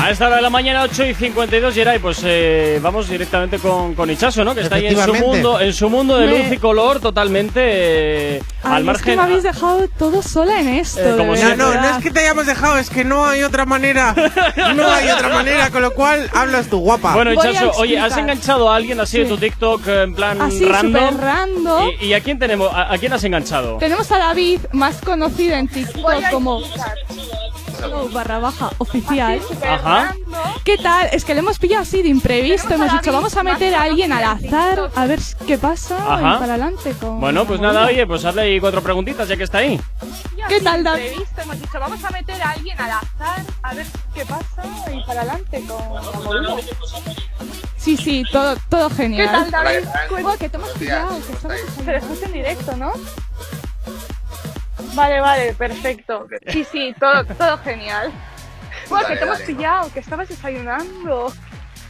[0.02, 3.94] A esta hora de la mañana, 8 y 52, Geray, pues eh, vamos directamente con,
[3.94, 4.52] con Ichazo, ¿no?
[4.52, 7.60] Que está ahí en su mundo, en su mundo de Me- luz y color totalmente
[8.36, 9.16] eh, Ay, al es que margen.
[9.16, 10.98] me habéis dejado todo sola en esto.
[11.00, 11.56] Eh, como de siempre.
[11.58, 14.12] No, no, es que te hayamos dejado, es que no hay otra manera.
[14.74, 17.14] No hay otra manera, con lo cual hablas tú, guapa.
[17.14, 19.30] Bueno, Ichazo, oye, ¿has enganchado a alguien así de Sí.
[19.30, 21.16] tu TikTok eh, en plan Así, random?
[21.20, 21.90] random.
[22.00, 22.72] ¿Y, y a quién tenemos?
[22.74, 23.78] ¿A, a quién has enganchado?
[23.78, 26.60] Tenemos a David, más conocido en TikTok como
[27.88, 29.40] Show barra baja oficial.
[29.68, 30.14] Ajá.
[30.64, 31.08] ¿Qué tal?
[31.12, 32.74] Es que le hemos pillado así de imprevisto.
[32.74, 36.36] Hemos dicho, vamos a meter a alguien al azar a ver qué pasa Ajá.
[36.36, 36.94] y para adelante.
[37.00, 39.80] Con Bueno, pues nada, oye, pues hazle ahí cuatro preguntitas ya que está ahí.
[40.48, 41.22] ¿Qué tal, David?
[41.36, 44.62] Hemos dicho, vamos a meter a alguien al azar a ver qué pasa
[44.92, 46.56] y para adelante con la.
[47.76, 49.26] Sí, sí, todo, todo genial.
[49.26, 49.88] ¿Qué tal, David?
[50.08, 51.18] Joder, que te hemos pillado.
[51.84, 52.92] que estamos en directo, ¿no?
[54.94, 56.26] Vale, vale, perfecto.
[56.48, 58.12] Sí, sí, todo, todo genial.
[58.88, 61.32] Bueno, que Dale, te hemos pillado, que estabas desayunando.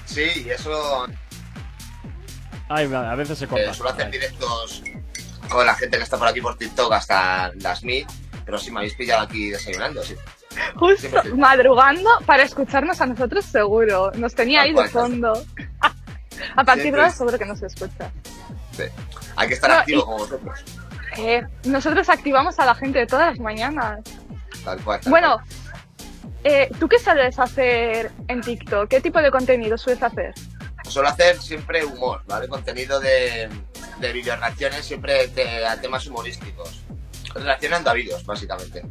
[0.05, 1.07] Sí, y eso
[2.69, 3.73] Ay, vale, a veces se eh, corta.
[3.75, 4.83] suelo hacer directos
[5.49, 8.07] con la gente que está por aquí por TikTok hasta las mil,
[8.45, 10.15] pero sí me habéis pillado aquí desayunando, sí.
[10.77, 11.29] Justo sí.
[11.35, 14.11] madrugando para escucharnos a nosotros seguro.
[14.17, 15.33] Nos tenía ahí de fondo.
[16.57, 18.11] A partir de ahora seguro que nos escucha.
[18.77, 18.85] sí.
[19.37, 20.65] Hay que estar No, activo y- como vosotros.
[21.19, 24.01] Eh, nosotros activamos a la gente de todas las mañanas.
[24.65, 25.01] Tal cual.
[25.01, 25.39] tal Bueno,
[26.45, 28.89] eh, ¿tú qué sabes hacer en TikTok?
[28.89, 30.35] ¿Qué tipo de contenido sueles hacer?
[30.89, 32.49] Suelo hacer siempre humor, ¿vale?
[32.49, 33.49] Contenido de,
[33.99, 36.83] de video reacciones siempre de- a temas humorísticos.
[37.35, 38.83] Reaccionando a vídeos, básicamente.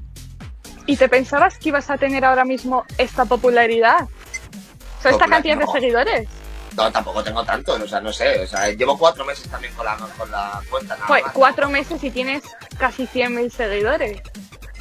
[0.87, 4.01] ¿Y te pensabas que ibas a tener ahora mismo esta popularidad?
[4.01, 6.29] O sea, esta Popular, cantidad de seguidores.
[6.75, 8.39] No, tampoco tengo tantos, o sea, no sé.
[8.43, 11.33] O sea, llevo cuatro meses también con la, con la cuenta, nada Pues más.
[11.33, 12.43] cuatro meses y tienes
[12.77, 14.21] casi 100.000 seguidores.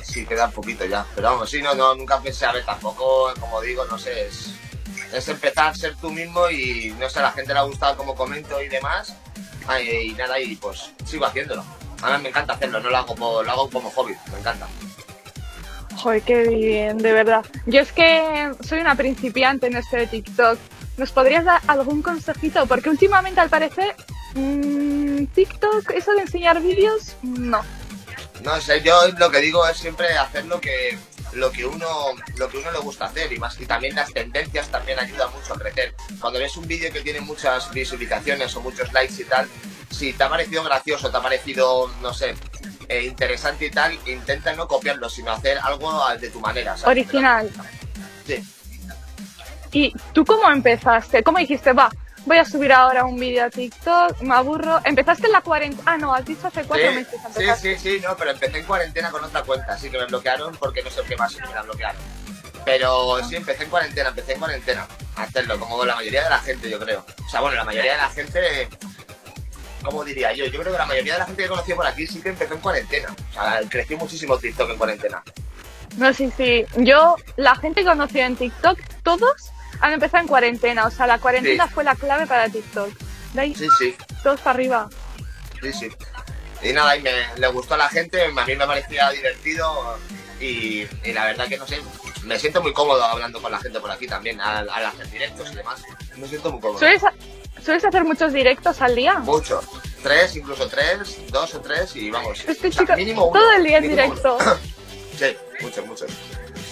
[0.03, 1.05] Sí, queda un poquito ya.
[1.15, 4.51] Pero vamos, sí, no, no, nunca pensé, a ver, tampoco, como digo, no sé, es,
[5.13, 7.97] es empezar a ser tú mismo y, no sé, a la gente le ha gustado
[7.97, 9.15] como comento y demás.
[9.67, 11.65] Ay, Y, nada, y pues sigo haciéndolo.
[12.03, 14.67] Además me encanta hacerlo, no lo hago, como, lo hago como hobby, me encanta.
[15.97, 17.45] Joder, qué bien, de verdad.
[17.67, 20.59] Yo es que soy una principiante en este de TikTok.
[21.01, 22.67] ¿Nos podrías dar algún consejito?
[22.67, 23.97] Porque últimamente, al parecer,
[24.35, 27.63] mm, TikTok, eso de enseñar vídeos, no.
[28.45, 30.99] No sé, yo lo que digo es siempre hacer lo que
[31.33, 31.87] lo que uno
[32.37, 35.55] lo que uno le gusta hacer y más y también las tendencias también ayudan mucho
[35.55, 35.95] a crecer.
[36.21, 39.49] Cuando ves un vídeo que tiene muchas visualizaciones o muchos likes y tal,
[39.89, 42.35] si te ha parecido gracioso, te ha parecido, no sé,
[42.89, 46.77] eh, interesante y tal, intenta no copiarlo, sino hacer algo de tu manera.
[46.77, 46.99] ¿sabes?
[46.99, 47.51] Original.
[48.27, 48.45] Sí.
[49.73, 51.23] ¿Y tú cómo empezaste?
[51.23, 51.91] ¿Cómo dijiste, va,
[52.27, 54.81] voy a subir ahora un vídeo a TikTok, me aburro?
[54.85, 55.83] ¿Empezaste en la cuarentena?
[55.93, 57.79] Ah, no, has dicho hace cuatro Sí, meses sí, empezaste.
[57.79, 60.83] sí, sí, no, pero empecé en cuarentena con otra cuenta, así que me bloquearon porque
[60.83, 62.01] no sé qué más me la bloquearon.
[62.65, 66.39] Pero sí, empecé en cuarentena, empecé en cuarentena a hacerlo, como la mayoría de la
[66.41, 67.05] gente, yo creo.
[67.25, 68.69] O sea, bueno, la mayoría de la gente,
[69.83, 70.45] ¿cómo diría yo?
[70.47, 72.55] Yo creo que la mayoría de la gente que conocí por aquí sí que empezó
[72.55, 73.15] en cuarentena.
[73.31, 75.23] O sea, creció muchísimo TikTok en cuarentena.
[75.97, 76.67] No, sí, sí.
[76.77, 79.51] Yo, la gente que conocí en TikTok, todos
[79.81, 80.87] han empezado en cuarentena.
[80.87, 81.75] O sea, la cuarentena Sí.
[81.75, 82.91] fue la clave para TikTok.
[83.35, 84.89] De ahí, Sí, sí, todos para arriba.
[85.63, 85.89] sí, sí.
[86.63, 89.97] Y nada, y me, le gustó a la gente, a mí me parecía divertido
[90.41, 91.81] y, y la verdad que no sé,
[92.25, 95.51] me siento muy cómodo hablando con la gente por aquí también, al, al hacer directos
[95.53, 95.81] y demás.
[96.17, 96.79] Me siento muy cómodo.
[96.79, 97.03] ¿Sueles,
[97.65, 99.15] ¿Sueles hacer muchos directos al día?
[99.21, 99.65] Muchos.
[100.03, 102.41] Tres, incluso tres, dos o tres y vamos.
[102.47, 103.41] Este o sea, chico, mínimo uno.
[103.41, 104.37] todo el día en directo.
[104.39, 104.57] uno.
[105.19, 106.11] Sí, muchos, muchos.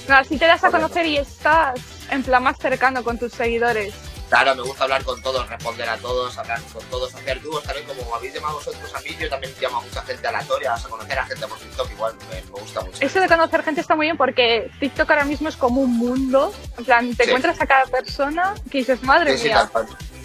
[0.08, 1.78] No, así te das a conocer y estás
[2.10, 3.94] en plan más cercano con tus seguidores.
[4.28, 7.86] Claro, me gusta hablar con todos, responder a todos, hablar con todos, hacer dúos también,
[7.86, 11.18] como habéis llamado vosotros a mí, yo también llamo a mucha gente aleatoria, a conocer
[11.18, 12.98] a gente por TikTok igual, me, me gusta mucho.
[13.00, 16.52] Eso de conocer gente está muy bien porque TikTok ahora mismo es como un mundo.
[16.76, 17.30] En plan, te Sí.
[17.30, 19.70] encuentras a cada persona que dices, madre Sí, sí, mía.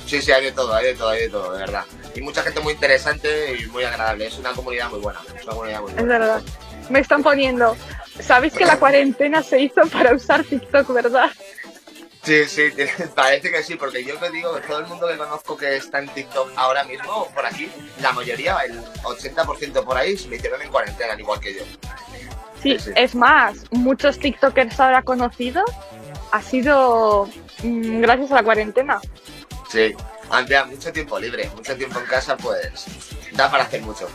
[0.06, 1.86] Sí, sí, hay de todo, hay de todo, hay de todo, de verdad.
[2.14, 5.54] Y mucha gente muy interesante y muy agradable, es una comunidad muy buena, es una
[5.54, 6.20] comunidad muy Es buena.
[6.20, 6.42] verdad.
[6.90, 7.78] Me están poniendo.
[8.20, 11.32] Sabéis que la cuarentena se hizo para usar TikTok, ¿verdad?
[12.24, 12.70] Sí, sí,
[13.16, 16.00] parece que sí, porque yo te digo que todo el mundo que conozco que está
[16.00, 17.70] en TikTok ahora mismo, por aquí,
[18.02, 21.64] la mayoría, el 80% por ahí, se hicieron en cuarentena, al igual que yo.
[22.62, 25.70] Sí, es más, muchos TikTokers ahora conocidos
[26.32, 27.30] ha sido
[27.62, 29.02] mm, gracias a la cuarentena.
[29.70, 29.94] Sí,
[30.30, 32.86] Andrea, mucho tiempo libre, mucho tiempo en casa, pues
[33.34, 34.08] da para hacer mucho.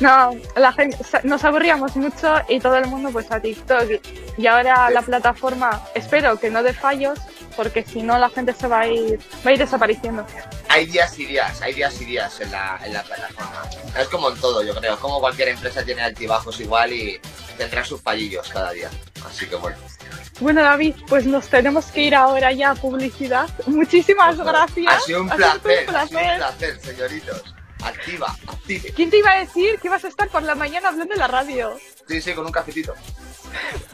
[0.00, 3.90] No, la gente, nos aburríamos mucho y todo el mundo pues a TikTok.
[4.36, 7.18] Y ahora la plataforma, espero que no dé fallos,
[7.56, 10.26] porque si no la gente se va a ir, va a ir desapareciendo.
[10.68, 13.62] Hay días y días, hay días y días en la, en la plataforma.
[13.98, 14.94] Es como en todo, yo creo.
[14.94, 17.20] Es como cualquier empresa tiene altibajos igual y
[17.58, 18.88] tendrá sus fallillos cada día.
[19.26, 19.76] Así que bueno.
[20.40, 23.48] Bueno, David, pues nos tenemos que ir ahora ya a publicidad.
[23.66, 24.92] Muchísimas gracias.
[24.92, 26.38] Ha sido un Ha placer, un ha sido un placer.
[26.38, 27.54] placer, señoritos.
[27.82, 28.92] Activa, active.
[28.92, 31.26] ¿Quién te iba a decir que ibas a estar por la mañana hablando en la
[31.28, 31.78] radio?
[32.08, 32.94] Sí, sí, con un cafetito.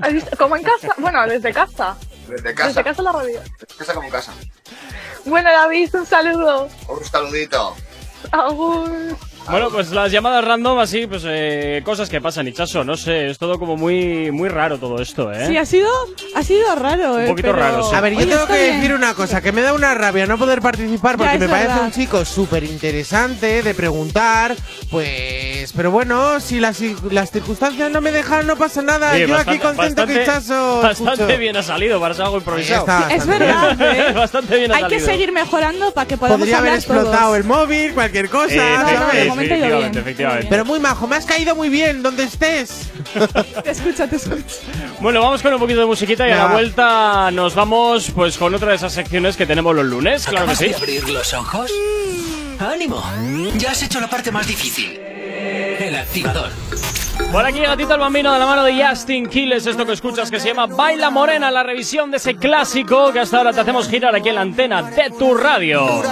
[0.01, 0.37] ¿Has visto?
[0.37, 0.95] Como en casa.
[0.99, 1.97] Bueno, desde casa.
[2.29, 2.69] Desde casa.
[2.69, 3.41] Desde casa la radio.
[3.41, 4.35] Desde casa como en casa.
[5.25, 6.69] Bueno, David, un saludo.
[6.89, 7.77] Un saludito.
[8.33, 9.17] Agur.
[9.51, 13.39] Bueno, pues las llamadas random, así, pues eh, cosas que pasan, Hichazo, no sé, es
[13.39, 15.47] todo como muy muy raro todo esto, ¿eh?
[15.47, 15.89] Sí, ha sido,
[16.35, 17.27] ha sido raro, ¿eh?
[17.29, 17.95] poquito pero- raro, sí.
[17.95, 18.77] A ver, yo Oye, tengo que bien.
[18.81, 21.85] decir una cosa, que me da una rabia no poder participar porque me parece verdad.
[21.87, 24.55] un chico súper interesante de preguntar,
[24.91, 29.13] pues, pero bueno, si las, las circunstancias no me dejan, no pasa nada.
[29.13, 31.39] Oye, yo bastante- aquí contento bastante- Bastante escucho.
[31.39, 32.87] bien ha salido para ser algo improvisado.
[33.11, 34.13] Es verdad, ¿eh?
[34.15, 37.37] bastante bien ha Hay que seguir mejorando para que podamos Podría haber explotado todos.
[37.37, 38.55] el móvil, cualquier cosa.
[38.55, 39.15] Eh, No, no, ¿sabes?
[39.23, 39.99] de momento ha ido bien.
[39.99, 40.47] efectivamente.
[40.51, 42.91] Pero muy majo, me has caído muy bien, donde estés.
[43.65, 44.43] Te escucho, te escucho.
[45.01, 48.55] Bueno, vamos con un poquito de musiquita y a la vuelta nos vamos pues con
[48.55, 50.69] otra de esas secciones que tenemos los lunes, claro que ¿Acabas sí.
[50.69, 51.71] de abrir los ojos?
[52.59, 53.03] ¡Ánimo!
[53.57, 55.01] Ya has hecho la parte más difícil.
[55.79, 56.51] El activador.
[57.31, 60.41] Por aquí Gatito el Bambino de la mano de Justin Quiles, esto que escuchas que
[60.41, 64.15] se llama Baila Morena, la revisión de ese clásico que hasta ahora te hacemos girar
[64.15, 66.03] aquí en la antena de tu radio.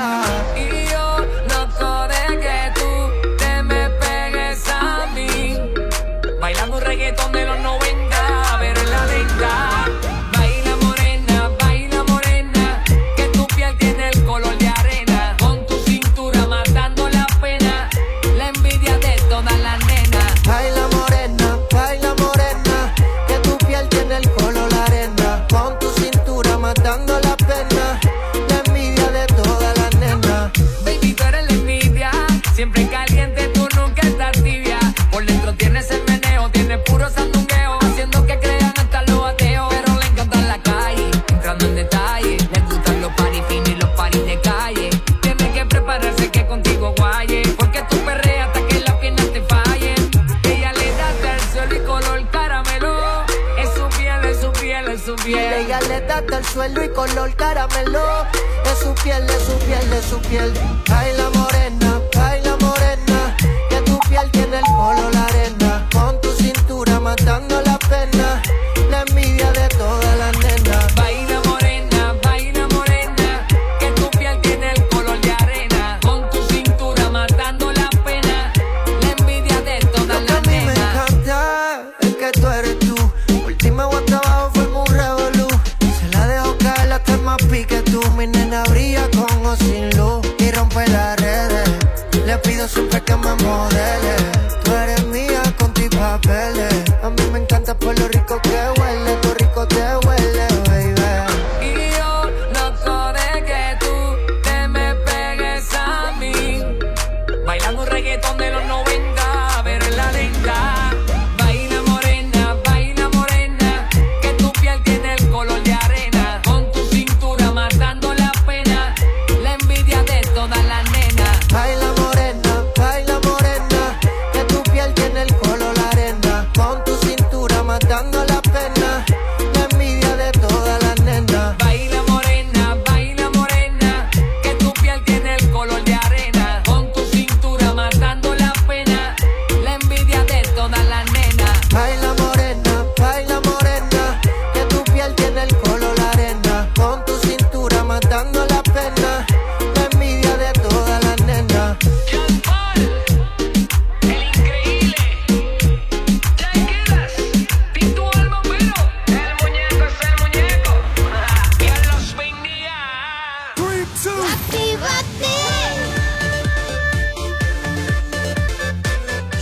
[56.57, 58.25] Suelo y color caramelo.
[58.65, 60.55] De su piel, de su piel, de su piel.
[60.89, 63.37] Baila morena, baila morena.
[63.69, 65.26] Que tu piel tiene el color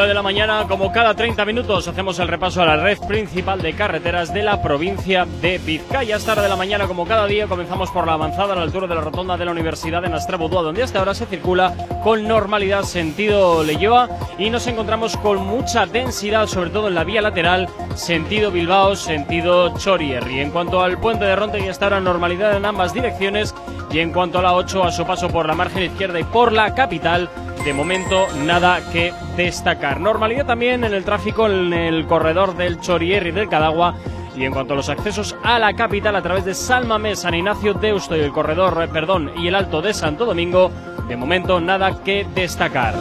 [0.00, 3.60] Nueve de la mañana, como cada 30 minutos, hacemos el repaso a la red principal
[3.60, 6.16] de carreteras de la provincia de Vizcaya.
[6.16, 8.86] Esta hora de la mañana, como cada día, comenzamos por la avanzada a la altura
[8.86, 12.84] de la rotonda de la Universidad de Nastrabudúa, donde hasta ahora se circula con normalidad
[12.84, 18.50] sentido Leyoa y nos encontramos con mucha densidad, sobre todo en la vía lateral, sentido
[18.50, 20.40] Bilbao, sentido Chorierri.
[20.40, 23.54] En cuanto al puente de Ronte, ya está ahora normalidad en ambas direcciones
[23.92, 26.52] y en cuanto a la 8, a su paso por la margen izquierda y por
[26.52, 27.28] la capital,
[27.64, 30.00] de momento nada que destacar.
[30.00, 33.96] Normalidad también en el tráfico en el corredor del Chorier y del Cadagua.
[34.36, 37.74] Y en cuanto a los accesos a la capital a través de Salmamés, San Ignacio
[37.74, 40.70] Deusto y el corredor, eh, perdón, y el Alto de Santo Domingo,
[41.08, 42.94] de momento nada que destacar.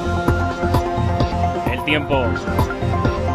[1.71, 2.25] El tiempo.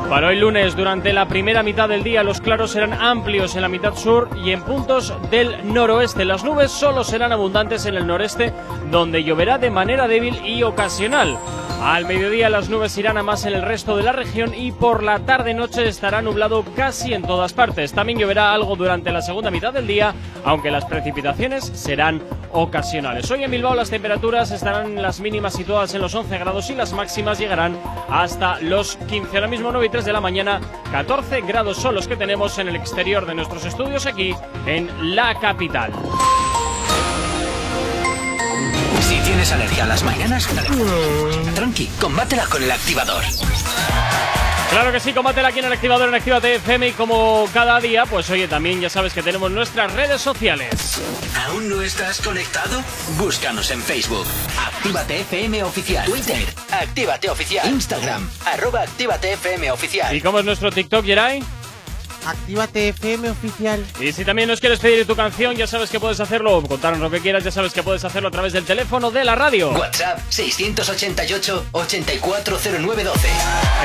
[0.09, 3.69] Para hoy lunes, durante la primera mitad del día, los claros serán amplios en la
[3.69, 6.25] mitad sur y en puntos del noroeste.
[6.25, 8.53] Las nubes solo serán abundantes en el noreste,
[8.91, 11.39] donde lloverá de manera débil y ocasional.
[11.85, 15.03] Al mediodía las nubes irán a más en el resto de la región y por
[15.03, 17.93] la tarde-noche estará nublado casi en todas partes.
[17.93, 20.15] También lloverá algo durante la segunda mitad del día,
[20.47, 22.23] aunque las precipitaciones serán
[22.53, 23.31] ocasionales.
[23.31, 26.95] Hoy en Bilbao las temperaturas estarán las mínimas situadas en los 11 grados y las
[26.95, 27.77] máximas llegarán
[28.09, 29.37] hasta los 15.
[29.37, 32.69] Ahora mismo 9 y 3 de la mañana, 14 grados son los que tenemos en
[32.69, 35.93] el exterior de nuestros estudios aquí en la capital.
[39.35, 40.49] Tienes alergia a las mañanas,
[41.57, 43.25] tranqui, combátela con el activador.
[44.71, 48.07] Claro que sí, combátela aquí en el activador en Actívate FM y como cada día,
[48.07, 51.03] pues oye, también ya sabes que tenemos nuestras redes sociales.
[51.49, 52.81] ¿Aún no estás conectado?
[53.19, 54.25] Búscanos en Facebook.
[54.57, 56.05] Actívate FM Oficial.
[56.05, 56.55] Twitter.
[56.71, 57.69] Actívate Oficial.
[57.69, 58.31] Instagram.
[58.47, 60.15] Arroba Actívate FM Oficial.
[60.15, 61.43] ¿Y cómo es nuestro TikTok, Yeray?
[62.27, 63.85] Actívate FM oficial.
[64.01, 67.01] Y si también nos quieres pedir tu canción, ya sabes que puedes hacerlo, o contarnos
[67.01, 69.71] lo que quieras, ya sabes que puedes hacerlo a través del teléfono de la radio.
[69.71, 73.15] WhatsApp 688-840912.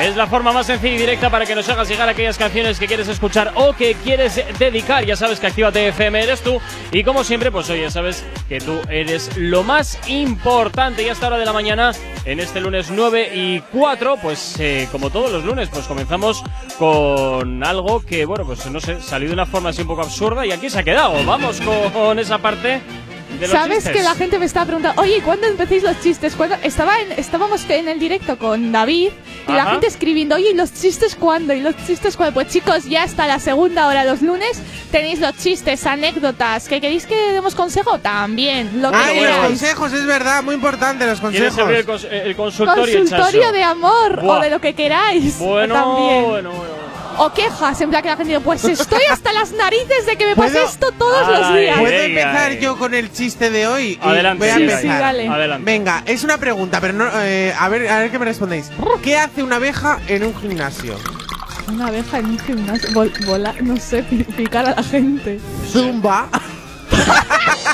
[0.02, 2.86] Es la forma más sencilla y directa para que nos hagas llegar aquellas canciones que
[2.86, 5.04] quieres escuchar o que quieres dedicar.
[5.04, 6.60] Ya sabes que Actívate FM eres tú.
[6.92, 11.02] Y como siempre, pues hoy ya sabes que tú eres lo más importante.
[11.02, 11.92] Y hasta hora de la mañana,
[12.24, 16.42] en este lunes 9 y 4, pues eh, como todos los lunes, pues comenzamos
[16.78, 20.46] con algo que, bueno, pues no sé, salió de una forma así un poco absurda
[20.46, 21.14] y aquí se ha quedado.
[21.24, 21.60] Vamos
[21.94, 22.80] con esa parte.
[23.50, 23.96] ¿Sabes chistes.
[23.96, 26.34] que la gente me está preguntando, oye, ¿cuándo empecéis los chistes?
[26.36, 26.56] ¿Cuándo?
[26.62, 29.10] Estaba en, estábamos en el directo con David
[29.48, 29.70] y la Ajá.
[29.72, 31.52] gente escribiendo, oye, ¿y los chistes cuándo?
[31.54, 32.34] ¿Y los chistes cuándo?
[32.34, 34.60] Pues chicos, ya hasta la segunda hora los lunes
[34.92, 36.68] tenéis los chistes, anécdotas.
[36.68, 37.98] ¿Que queréis que demos consejo?
[37.98, 41.60] También, lo que Ay, los consejos, es verdad, muy importante los ¿Quieres consejos.
[41.60, 44.38] abrir el, cons- el consultorio, Consultorio de amor Buah.
[44.38, 45.38] o de lo que queráis.
[45.38, 46.24] Bueno, también.
[46.28, 46.89] bueno, bueno.
[47.18, 50.26] O quejas, en plan que la gente dice, pues estoy hasta las narices de que
[50.26, 51.78] me pase esto todos los días.
[51.78, 52.58] ¿Puedo empezar eh.
[52.60, 53.98] yo con el chiste de hoy?
[54.02, 54.80] Y Adelante, Voy a sí, empezar.
[54.82, 55.28] sí, dale.
[55.28, 55.64] Adelante.
[55.64, 58.70] Venga, es una pregunta, pero no, eh, a ver, a ver qué me respondéis.
[59.02, 60.96] ¿Qué hace una abeja en un gimnasio?
[61.68, 65.38] Una abeja en un gimnasio, vol- vola, no sé, pi- picar a la gente.
[65.70, 66.28] Zumba.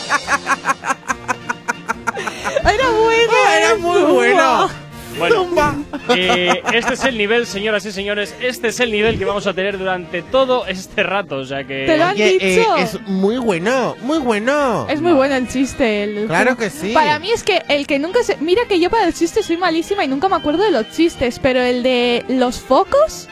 [6.14, 9.54] eh, este es el nivel, señoras y señores, este es el nivel que vamos a
[9.54, 11.86] tener durante todo este rato, o sea que...
[11.86, 12.76] Te lo han Oye, eh, dicho.
[12.76, 14.86] es muy bueno, muy bueno.
[14.88, 16.04] Es muy bueno el chiste.
[16.04, 16.92] el- Claro que sí.
[16.92, 18.36] Para mí es que el que nunca se.
[18.38, 21.38] Mira que yo para el chiste soy malísima y nunca me acuerdo de los chistes,
[21.40, 23.28] pero el de los focos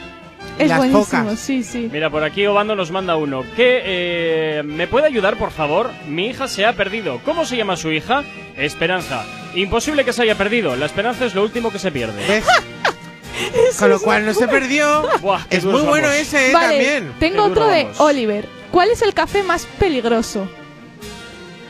[0.59, 1.05] es Las buenísimo.
[1.05, 1.39] focas.
[1.39, 1.89] Sí, sí.
[1.91, 3.43] Mira, por aquí Obando nos manda uno.
[3.55, 5.91] Que eh, me puede ayudar, por favor.
[6.07, 7.19] Mi hija se ha perdido.
[7.25, 8.23] ¿Cómo se llama su hija?
[8.57, 9.25] Esperanza.
[9.55, 10.75] Imposible que se haya perdido.
[10.75, 12.25] La esperanza es lo último que se pierde.
[12.27, 12.45] ¿Ves?
[13.79, 15.07] Con lo cual no se perdió.
[15.21, 17.13] Buah, es muy bueno ese eh, Vale, también.
[17.19, 17.99] tengo otro de vamos.
[17.99, 18.47] Oliver.
[18.71, 20.47] ¿Cuál es el café más peligroso?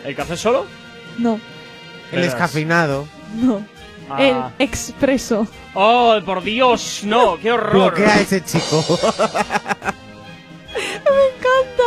[0.03, 0.65] ¿El café solo?
[1.17, 1.35] No,
[2.11, 2.25] El Verás.
[2.33, 3.07] descafeinado.
[3.35, 3.65] no.
[4.09, 4.21] Ah.
[4.21, 5.47] El expreso.
[5.73, 7.01] ¡Oh, por Dios!
[7.03, 7.37] ¡No!
[7.39, 7.93] ¡Qué horror!
[7.93, 8.83] Bloquea a ese chico.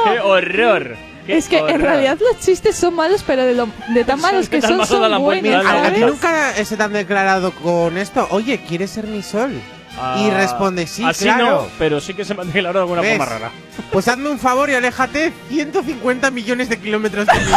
[0.05, 0.97] ¡Qué horror!
[1.27, 1.71] ¡Qué Es que horror!
[1.71, 5.11] en realidad los chistes son malos, pero de, lo, de tan malos que son, son
[5.11, 5.65] la buenos.
[5.65, 8.27] la ¿A ti nunca se te han declarado con esto?
[8.31, 9.53] Oye, ¿quieres ser mi sol?
[10.01, 11.63] Ah, y responde, sí, así claro.
[11.63, 13.19] no, pero sí que se me ha declarado de alguna ¿Ves?
[13.19, 13.51] forma rara.
[13.93, 17.41] Pues hazme un favor y aléjate 150 millones de kilómetros de mí.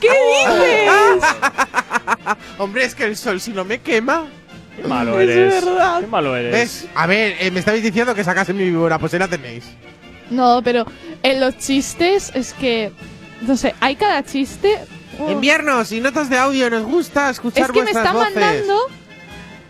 [0.00, 1.24] ¿Qué dices?
[2.58, 4.26] Hombre, es que el sol si no me quema.
[4.76, 5.64] ¡Qué malo Es eres!
[5.64, 6.00] verdad.
[6.00, 6.52] ¡Qué malo eres!
[6.52, 6.88] ¿Ves?
[6.94, 9.64] A ver, eh, me estabais diciendo que sacase mi víbora, pues ahí la tenéis.
[10.30, 10.86] No, pero
[11.22, 12.92] en los chistes es que.
[13.42, 14.78] No sé, hay cada chiste.
[15.18, 18.34] oh, Enviarnos y notas de audio, nos gusta escuchar es que me está voces.
[18.34, 18.76] mandando.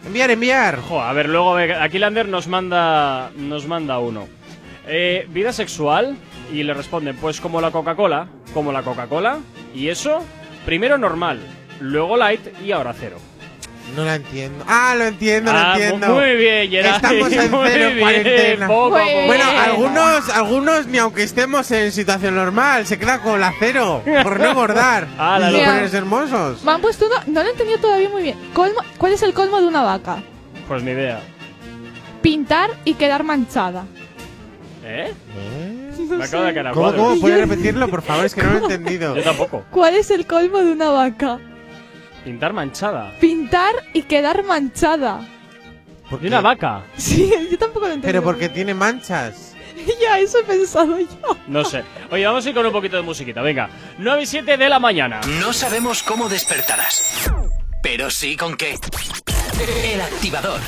[0.07, 0.81] Enviar, enviar.
[0.81, 4.29] Jo, a ver, luego aquí Lander nos manda, nos manda uno.
[4.87, 6.17] Eh, vida sexual
[6.53, 9.39] y le responden, pues como la Coca-Cola, como la Coca-Cola
[9.75, 10.25] y eso,
[10.67, 11.39] primero normal,
[11.81, 13.17] luego light y ahora cero.
[13.97, 14.65] No la entiendo.
[14.69, 16.15] Ah, lo entiendo, Ah, lo entiendo.
[16.15, 16.95] muy bien, Gerard.
[16.97, 18.67] Estamos en Muy cero bien, cuarentena.
[18.69, 19.27] poco a Muy poco.
[19.27, 24.39] Bueno, algunos, algunos ni aunque estemos en situación normal, se queda con la cero por
[24.39, 24.51] no
[25.19, 25.67] Ala, y Mira.
[25.73, 26.63] ponerse hermosos.
[26.63, 27.17] Me han puesto uno.
[27.27, 28.39] No lo he entendido todavía muy bien.
[28.55, 30.23] Colmo- ¿Cuál es el colmo de una vaca?
[30.69, 31.21] Pues ni idea.
[32.23, 33.87] Pintar y quedar manchada.
[34.85, 35.13] ¿Eh?
[35.37, 36.07] ¿Eh?
[36.11, 37.21] Me acabo de a ¿Cómo, cómo?
[37.21, 38.25] ¿Puedes repetirlo, por favor?
[38.25, 39.17] Es que no lo he entendido.
[39.17, 39.65] Yo tampoco.
[39.73, 41.41] ¿Cuál es el colmo de una vaca?
[42.25, 43.13] Pintar manchada.
[43.21, 45.27] Pintar y quedar manchada.
[46.09, 46.27] ¿Por qué?
[46.27, 46.83] una vaca.
[46.97, 48.07] Sí, yo tampoco lo entiendo.
[48.07, 49.55] Pero porque tiene manchas.
[50.01, 51.37] ya, eso he pensado yo.
[51.47, 51.85] No sé.
[52.11, 53.43] Oye, vamos a ir con un poquito de musiquita.
[53.43, 55.21] Venga, 9 y 7 de la mañana.
[55.41, 57.31] No sabemos cómo despertarás,
[57.83, 58.77] pero sí con qué.
[59.85, 60.61] El activador.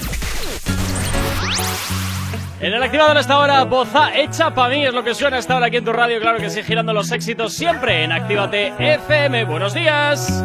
[2.61, 5.67] En el activador hasta ahora, boza hecha para mí es lo que suena hasta ahora
[5.67, 6.21] aquí en tu radio.
[6.21, 9.45] Claro que sí, girando los éxitos siempre en Actívate FM.
[9.47, 10.45] Buenos días.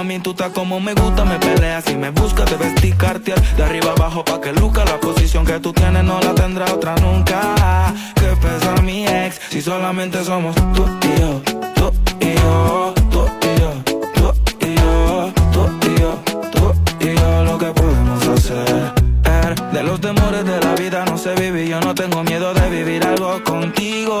[0.00, 3.38] Mami, tú estás como me gusta, me peleas y me buscas, te vestí cartier.
[3.54, 6.94] De arriba abajo pa' que luca, la posición que tú tienes no la tendrá otra
[6.94, 7.92] nunca.
[8.14, 11.42] Que pesa mi ex, si solamente somos tú y yo
[11.74, 13.72] Tú y yo, tú y yo,
[14.14, 14.32] tú
[14.66, 17.44] y yo, tú y yo, tú yo.
[17.44, 18.94] Lo que podemos hacer
[19.72, 23.06] de los temores de la vida no sé vivir Yo no tengo miedo de vivir
[23.06, 24.20] algo contigo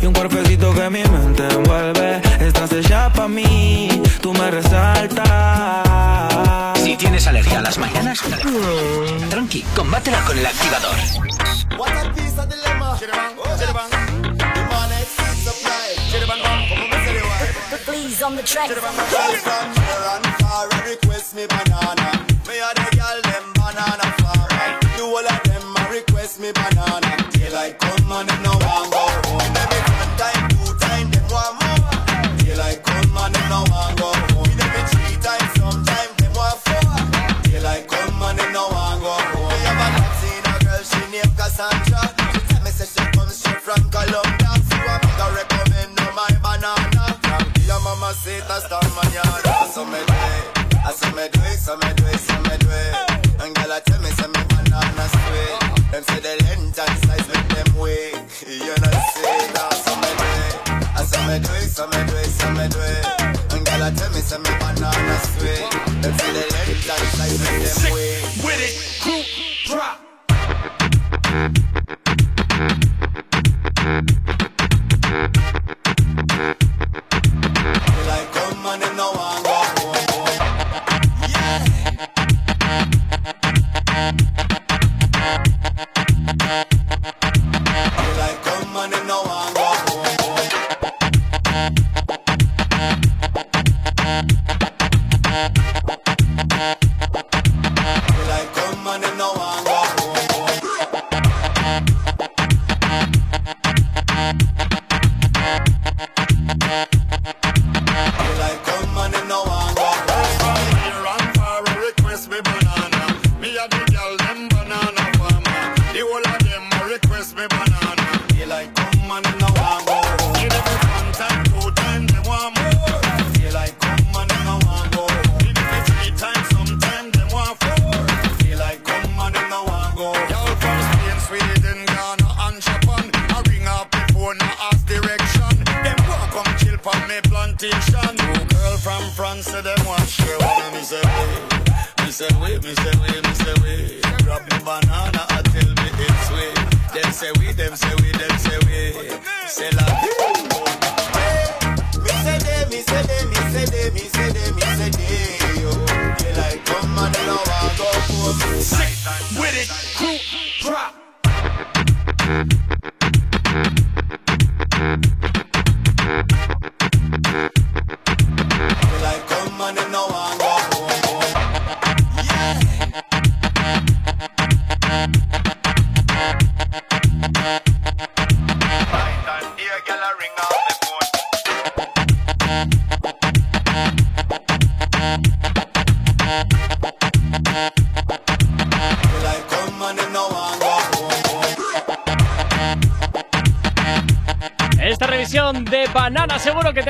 [0.00, 2.22] Y un cuerpecito que mi mente envuelve.
[2.40, 5.26] Estás hecha pa' mí, tú me resaltas.
[6.82, 8.20] Si tienes alergia a las mañanas,
[9.28, 10.94] tranqui, combátela con el activador.
[17.84, 18.70] Please on the track.
[20.84, 22.26] Request me banana.
[22.46, 24.78] Me a the girl them banana farmer.
[24.96, 27.17] The whole of them a request me banana.
[51.58, 53.42] So me do it, so me do it, so me do it.
[53.42, 55.58] And girl I tell me say me banana sweet.
[55.90, 58.14] Them say the length and size make them weak.
[58.46, 60.54] You know say that so me do it,
[60.94, 63.04] I so me do it, so me do it, so me do it.
[63.54, 65.66] And girl I tell me say me banana sweet.
[66.02, 68.22] Them say the length and size make them weak.
[68.44, 69.22] With it, crew,
[69.66, 69.96] drop.
[76.38, 76.77] Like
[98.28, 99.87] Like come and them no want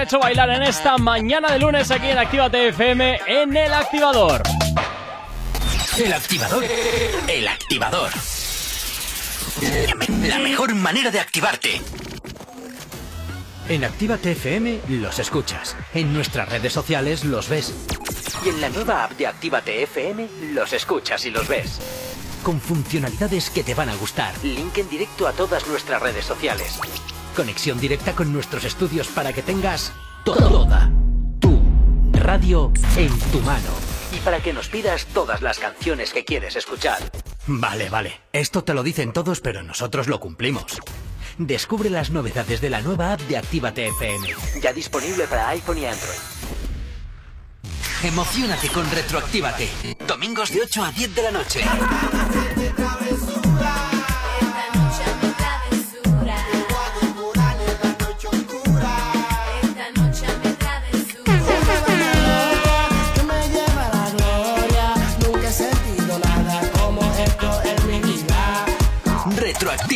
[0.08, 4.42] hecho bailar en esta mañana de lunes aquí en Actívate FM en el activador.
[5.98, 6.64] El activador.
[7.28, 8.10] El activador.
[10.26, 11.82] La mejor manera de activarte.
[13.68, 15.76] En Actívate FM los escuchas.
[15.92, 17.74] En nuestras redes sociales los ves.
[18.46, 21.80] Y en la nueva app de Actívate FM los escuchas y los ves.
[22.42, 24.32] Con funcionalidades que te van a gustar.
[24.42, 26.80] Link en directo a todas nuestras redes sociales.
[27.38, 29.92] Conexión directa con nuestros estudios para que tengas
[32.48, 33.68] radio en tu mano.
[34.10, 36.98] Y para que nos pidas todas las canciones que quieres escuchar.
[37.46, 38.20] Vale, vale.
[38.32, 40.78] Esto te lo dicen todos, pero nosotros lo cumplimos.
[41.36, 44.28] Descubre las novedades de la nueva app de Actívate FM.
[44.62, 46.18] Ya disponible para iPhone y Android.
[48.02, 49.68] Emocionate con Retroactívate.
[50.06, 51.60] Domingos de 8 a 10 de la noche.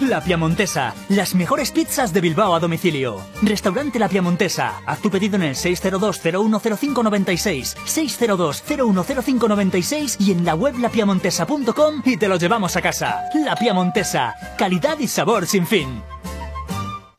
[0.00, 3.20] La Piemontesa, las mejores pizzas de Bilbao a domicilio.
[3.42, 12.02] Restaurante La Piemontesa, haz tu pedido en el 602-010596, 602-010596 y en la web lapiamontesa.com
[12.04, 13.24] y te lo llevamos a casa.
[13.34, 16.00] La Piemontesa, calidad y sabor sin fin.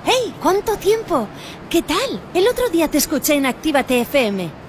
[0.06, 0.34] ¡Hey!
[0.41, 1.27] ¿Cuánto tiempo?
[1.69, 2.22] ¿Qué tal?
[2.34, 4.69] El otro día te escuché en Actívate FM.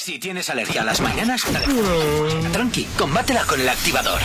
[0.00, 1.44] Si tienes alergia a las mañanas,
[2.52, 4.18] tranqui, combátela con el activador.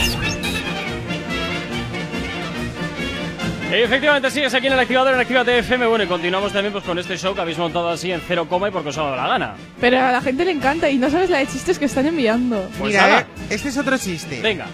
[3.69, 5.85] Efectivamente, sigues aquí en el activador en Actívate FM.
[5.87, 8.69] Bueno, y continuamos también pues, con este show que habéis montado así en cero coma
[8.69, 9.55] y porque os ha dado la gana.
[9.81, 12.69] Pero a la gente le encanta y no sabes la de chistes que están enviando.
[12.79, 13.19] Pues Mira, nada.
[13.21, 14.39] eh, este es otro chiste.
[14.39, 14.67] Venga.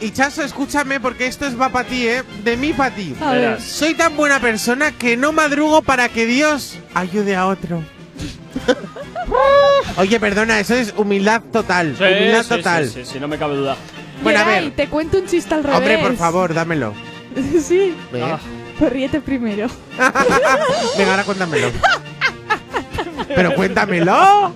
[0.00, 2.24] Y Chaso, escúchame porque esto es va para ti, ¿eh?
[2.42, 3.14] De mí para ti.
[3.20, 3.40] A ver.
[3.42, 3.62] Verás.
[3.62, 7.80] Soy tan buena persona que no madrugo para que Dios ayude a otro.
[9.98, 11.94] Oye, perdona, eso es humildad total.
[11.96, 12.86] Sí, humildad sí, total.
[12.88, 13.76] Sí, sí, sí, no me cabe duda.
[14.22, 14.70] Bueno, a ver.
[14.72, 15.78] te cuento un chiste al revés.
[15.78, 16.94] Hombre, por favor, dámelo.
[17.62, 17.94] sí.
[18.12, 18.38] Venga.
[18.78, 19.68] Pues ríete primero.
[20.98, 21.68] Venga, ahora cuéntamelo.
[23.34, 24.52] Pero cuéntamelo.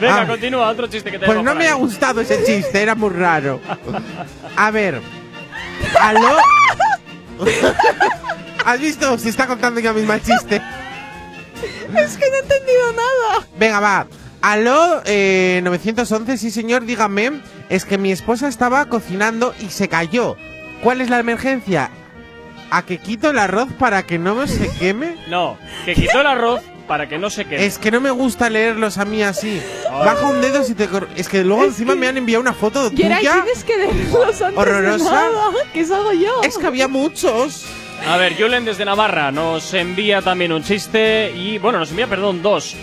[0.00, 0.26] Venga, Ah.
[0.26, 3.60] continúa, otro chiste que te Pues no me ha gustado ese chiste, era muy raro.
[4.56, 5.00] A ver.
[6.00, 6.36] ¿Aló?
[8.64, 9.16] ¿Has visto?
[9.18, 10.60] Se está contando ya mismo el chiste.
[11.96, 13.46] es que no he entendido nada.
[13.58, 14.06] Venga, va.
[14.40, 17.40] Aló, eh, 911, sí señor, dígame.
[17.68, 20.36] Es que mi esposa estaba cocinando y se cayó.
[20.82, 21.90] ¿Cuál es la emergencia?
[22.70, 25.16] ¿A que quito el arroz para que no se queme?
[25.28, 27.64] No, que quitó el arroz para que no se quede.
[27.66, 29.62] Es que no me gusta leerlos a mí así.
[29.90, 30.88] Baja un dedo si te...
[31.16, 33.42] Es que luego encima me han enviado una foto Geray, tuya.
[33.44, 35.04] tienes que leerlos antes Horrorosa.
[35.04, 35.50] de nada.
[35.72, 36.40] ¿Qué hago yo?
[36.42, 37.66] Es que había muchos.
[38.08, 42.42] A ver, Julen desde Navarra nos envía también un chiste y, bueno, nos envía, perdón,
[42.42, 42.74] dos.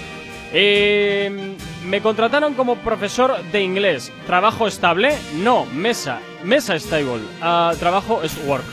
[0.53, 1.55] Eh,
[1.85, 4.11] me contrataron como profesor de inglés.
[4.25, 5.15] ¿Trabajo estable?
[5.35, 6.19] No, mesa.
[6.43, 7.21] Mesa stable.
[7.41, 8.63] Ah, trabajo es work.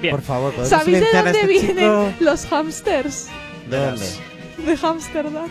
[0.00, 0.14] Bien.
[0.14, 2.12] Por favor, ¿podemos ¿Sabéis de dónde este vienen chico?
[2.20, 3.28] los hamsters?
[3.68, 4.06] ¿De dónde?
[4.58, 5.48] De Hamsterdam.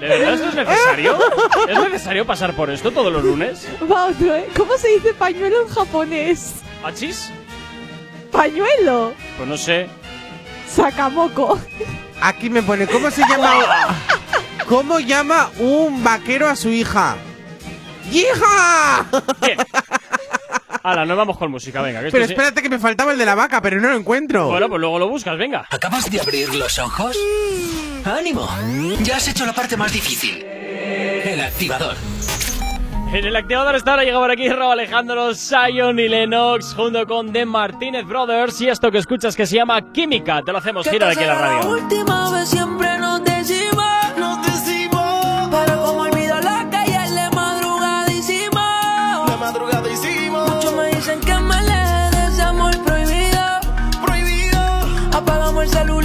[0.00, 1.18] ¿De verdad esto es necesario?
[1.68, 3.66] ¿Es necesario pasar por esto todos los lunes?
[3.90, 4.48] Va otro, ¿eh?
[4.56, 6.54] ¿Cómo se dice pañuelo en japonés?
[6.84, 7.30] ¿Achis?
[8.32, 9.14] ¿Pañuelo?
[9.36, 9.88] Pues no sé.
[10.68, 11.58] Sacamoco.
[12.20, 13.96] Aquí me pone, ¿cómo se llama?
[14.68, 17.16] ¿Cómo llama un vaquero a su hija?
[18.12, 19.06] ¡Hija!
[20.82, 22.00] Ahora, nos vamos con música, venga.
[22.10, 24.48] Pero espérate que me faltaba el de la vaca, pero no lo encuentro.
[24.48, 25.66] Bueno, pues luego lo buscas, venga.
[25.70, 27.16] ¿Acabas de abrir los ojos?
[27.16, 28.08] Mm.
[28.08, 28.48] ¡Ánimo!
[29.02, 30.42] Ya has hecho la parte más difícil.
[30.44, 31.96] El activador.
[33.10, 37.32] En el activador hasta ahora llega por aquí Rob Alejandro, Sion y Lennox junto con
[37.32, 40.42] The Martínez Brothers y esto que escuchas que se llama Química.
[40.42, 41.58] Te lo hacemos girar aquí en la radio.
[41.60, 43.84] La última vez siempre nos decimos,
[44.18, 50.54] nos decimos, pero como olvido la calle la madrugada hicimos, la madrugada hicimos.
[50.54, 53.40] Muchos me dicen que me le desamor prohibido,
[54.04, 54.60] prohibido.
[55.14, 55.97] Apagamos el celular.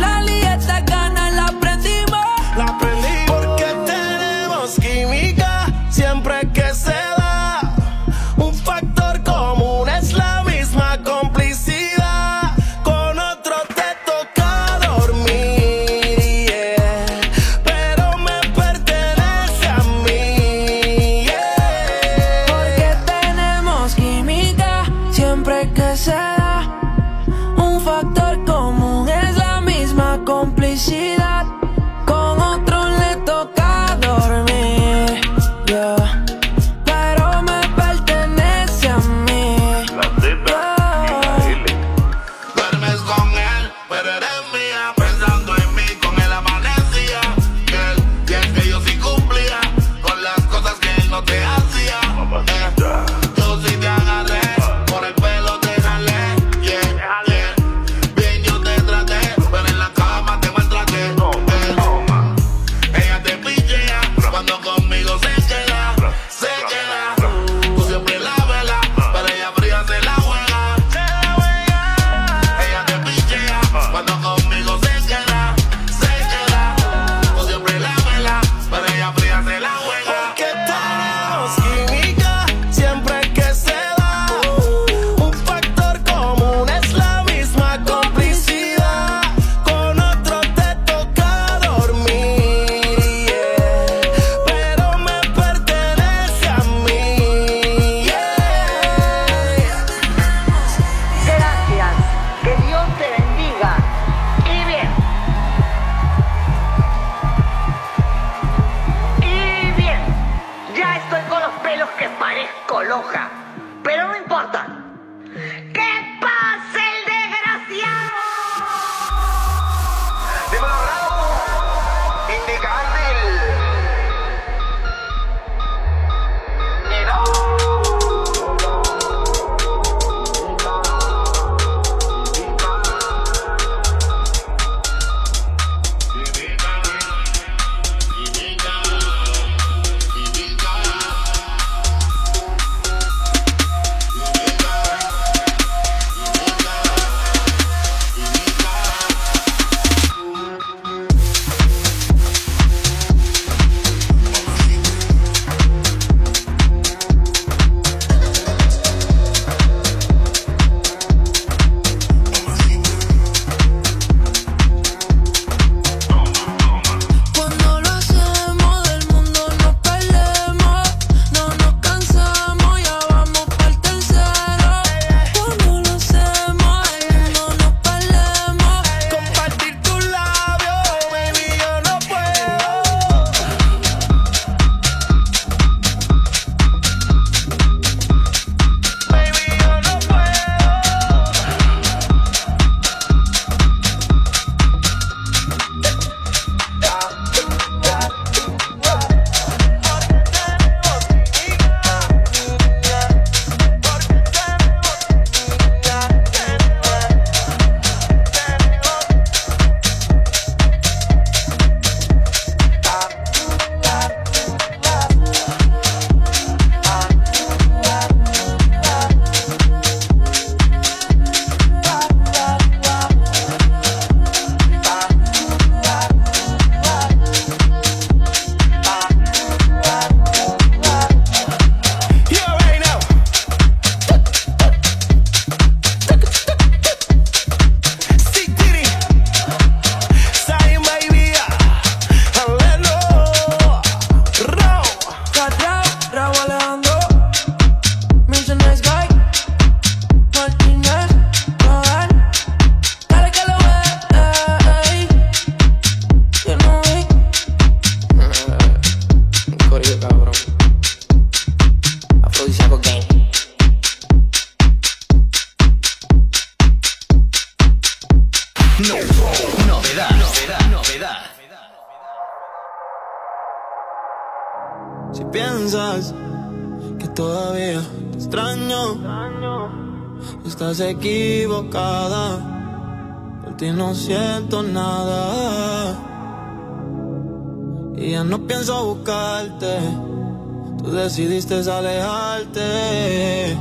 [291.64, 293.58] Decidiste alejarte.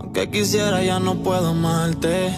[0.00, 2.32] Aunque quisiera, ya no puedo amarte.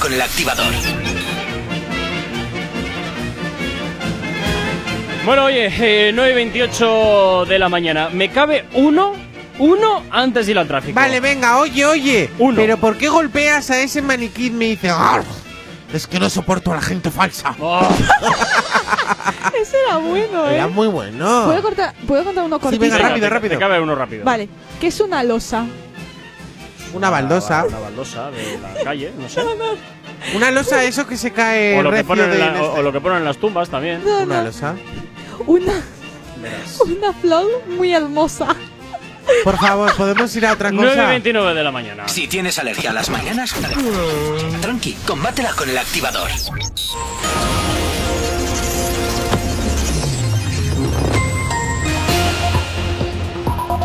[0.00, 0.72] Con el activador.
[5.24, 8.08] Bueno, oye, eh, 9.28 de la mañana.
[8.12, 9.12] Me cabe uno,
[9.58, 10.94] uno antes de ir al tráfico.
[10.94, 12.30] Vale, venga, oye, oye.
[12.38, 12.56] Uno.
[12.56, 14.50] Pero ¿por qué golpeas a ese maniquí?
[14.50, 15.22] Me dice, "Arr,
[15.92, 17.54] es que no soporto a la gente falsa.
[19.60, 20.54] Ese era bueno, ¿eh?
[20.54, 21.44] Era muy bueno.
[21.46, 22.80] ¿Puedo, cortar, ¿Puedo contar uno cortito?
[22.80, 23.54] venga, rápido, rápido.
[23.54, 24.24] Te cabe uno rápido.
[24.24, 24.48] Vale,
[24.80, 25.66] ¿qué es una losa?
[26.94, 27.64] Una baldosa.
[27.68, 29.42] Una baldosa de la calle, no sé.
[30.34, 32.80] Una losa, eso que se cae O lo, que ponen en la- o- este.
[32.80, 34.02] o lo que ponen en las tumbas también.
[34.04, 34.44] No, Una no.
[34.44, 34.74] losa.
[35.46, 35.74] Una,
[36.84, 38.54] una flor muy hermosa.
[39.44, 41.12] Por favor, ¿podemos ir a otra cosa?
[41.12, 42.08] 9.29 de la mañana.
[42.08, 43.54] Si tienes alergia a las mañanas,
[44.62, 46.30] tranqui, combátela con el activador.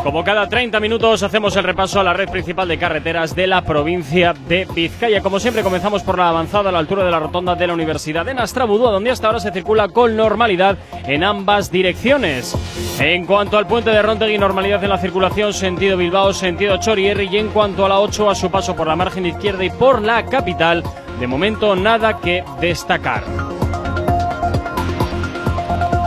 [0.04, 3.62] Como cada 30 minutos hacemos el repaso a la red principal de carreteras de la
[3.62, 5.22] provincia de Vizcaya.
[5.22, 8.26] Como siempre comenzamos por la avanzada a la altura de la rotonda de la Universidad
[8.26, 10.78] de Nastrabudúa, donde hasta ahora se circula con normalidad
[11.08, 12.54] en ambas direcciones.
[13.00, 17.38] En cuanto al puente de Rontegui, normalidad en la circulación sentido Bilbao, sentido Chorierri y
[17.38, 20.26] en cuanto a la 8 a su paso por la margen izquierda y por la
[20.26, 20.84] capital,
[21.18, 23.24] de momento nada que destacar.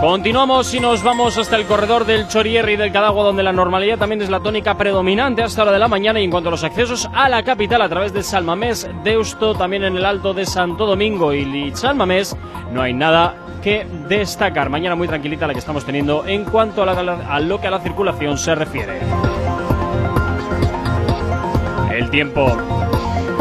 [0.00, 3.98] Continuamos y nos vamos hasta el corredor del Chorierri y del Cadagua, donde la normalidad
[3.98, 6.20] también es la tónica predominante hasta hora de la mañana.
[6.20, 9.84] Y en cuanto a los accesos a la capital a través de Salmamés, Deusto, también
[9.84, 12.36] en el Alto de Santo Domingo y Salmamés,
[12.72, 14.68] no hay nada que destacar.
[14.68, 17.80] Mañana muy tranquilita la que estamos teniendo en cuanto a, a lo que a la
[17.80, 19.00] circulación se refiere.
[21.90, 22.75] El tiempo.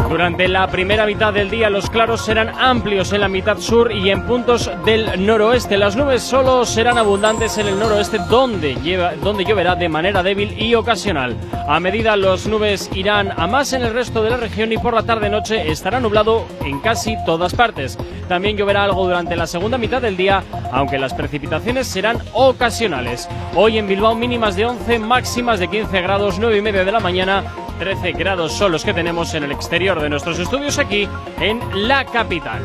[0.08, 4.10] Durante la primera mitad del día los claros serán amplios en la mitad sur y
[4.10, 5.76] en puntos del noroeste.
[5.76, 10.54] Las nubes solo serán abundantes en el noroeste donde, lleva, donde lloverá de manera débil
[10.62, 11.36] y ocasional.
[11.68, 14.94] A medida los nubes irán a más en el resto de la región y por
[14.94, 17.98] la tarde-noche estará nublado en casi todas partes.
[18.28, 23.28] También lloverá algo durante la segunda mitad del día, aunque las precipitaciones serán ocasionales.
[23.56, 27.00] Hoy en Bilbao mínimas de 11, máximas de 15 grados, 9 y media de la
[27.00, 27.42] mañana
[27.78, 31.08] 13 grados son los que tenemos en el exterior de nuestros estudios aquí
[31.40, 32.62] en la capital.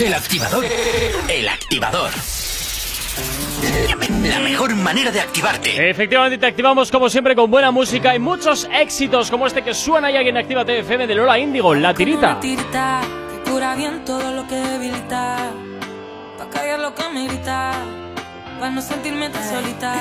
[0.00, 0.64] El activador.
[1.28, 2.10] El activador.
[4.24, 5.90] La mejor manera de activarte.
[5.90, 10.10] Efectivamente, te activamos como siempre con buena música y muchos éxitos como este que suena
[10.10, 12.40] ya en Activa TFM de Lola Índigo, La Tirita.
[12.40, 12.56] que
[13.50, 15.50] cura bien todo lo que debilita,
[16.38, 18.01] pa' callar lo que me grita
[18.62, 19.92] para no sentirme tan solita.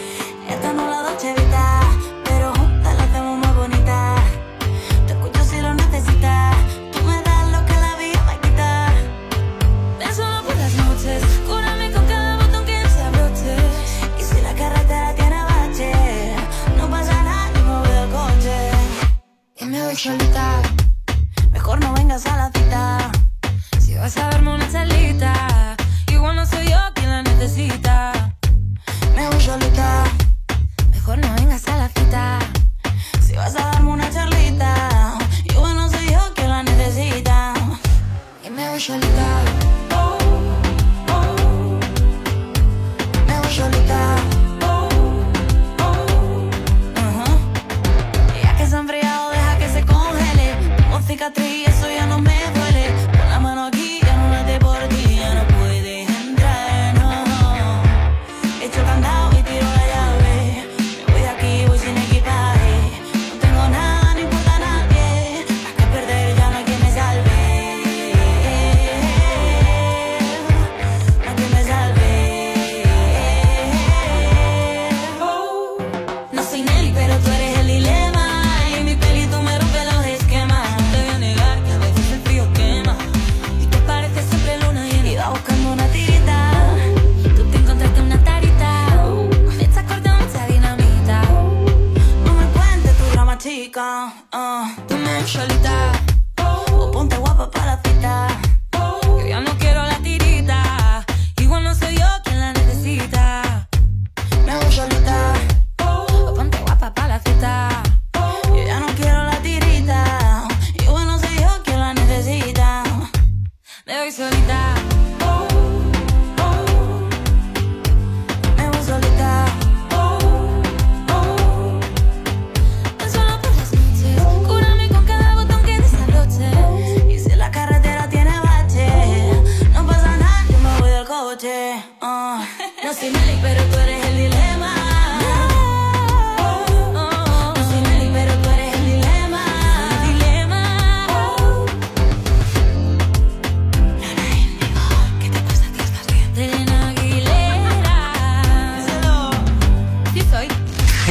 [0.48, 1.82] Esta no la Dolce Vita,
[2.24, 4.14] pero juntas la hacemos más bonita.
[5.06, 6.56] Te escucho si lo necesitas.
[6.92, 8.92] Tú me das lo que la vida me quita.
[9.98, 13.54] Ven solo por las noches, cúrame con cada botón que se abroche.
[14.18, 15.92] Y si la carretera tiene bache,
[16.78, 18.70] no pasa nada, yo me voy del coche.
[19.56, 20.62] Y me voy solita,
[21.52, 23.12] mejor no vengas a la cita.
[23.78, 25.76] Si vas a darme una salita,
[26.10, 27.89] igual no soy yo quien la necesita.
[29.20, 30.04] Me voy solita,
[30.94, 32.38] Mejor no vengas a la cita.
[33.20, 35.18] si vas a darme una charlita.
[35.44, 37.52] Y bueno, soy yo quien la necesita.
[38.42, 39.69] Y me voy solita.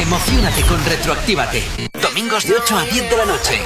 [0.00, 1.62] Emocionate con Retroactívate.
[2.00, 3.60] Domingos de 8 a 10 de la noche.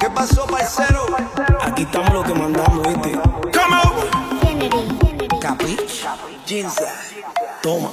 [0.00, 1.14] ¿Qué pasó, parcero?
[1.60, 3.20] Aquí estamos lo que mandamos, ¿viste?
[3.52, 5.38] ¿Cómo?
[5.38, 6.06] ¿Capich?
[6.46, 6.86] Ginza.
[7.62, 7.90] Toma.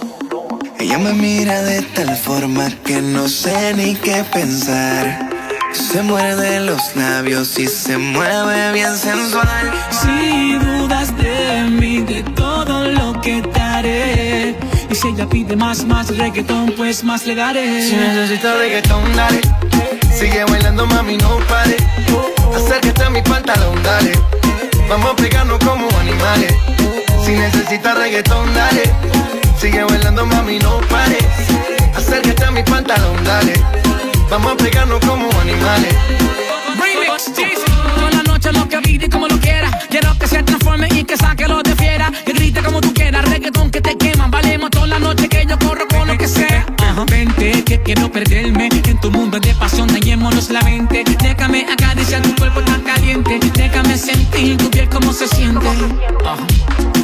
[0.80, 5.30] Ella me mira de tal forma que no sé ni qué pensar.
[5.74, 9.48] Se muerde los labios y se mueve bien sensual.
[9.90, 10.58] Si
[15.02, 17.90] si ella pide más, más reggaetón, pues más le daré.
[17.90, 19.42] Si necesitas reggaetón, dale.
[20.14, 21.76] Sigue bailando, mami, no pare.
[22.56, 24.12] Acércate a mi pantalón, dale.
[24.88, 26.54] Vamos a pegarnos como animales.
[27.26, 28.84] Si necesitas reggaetón, dale.
[29.60, 31.18] Sigue bailando, mami, no pare.
[31.96, 33.54] Acércate a mi pantalón, dale.
[34.30, 35.96] Vamos a pegarnos como animales.
[36.80, 37.32] Remix,
[37.96, 39.72] Toda la noche lo que pide y como lo quiera.
[39.90, 42.12] Quiero que se transforme y que saque lo de fiera.
[42.24, 43.98] Que grite como tú quieras, reggaetón que te
[44.62, 46.68] Valemos toda la noche que yo corro con lo que sea.
[47.10, 51.04] Vente que quiero perderme en tu mundo de pasión, dañémonos la mente.
[51.20, 55.68] Déjame acariciar tu cuerpo tan caliente, déjame sentir tu piel como se siente.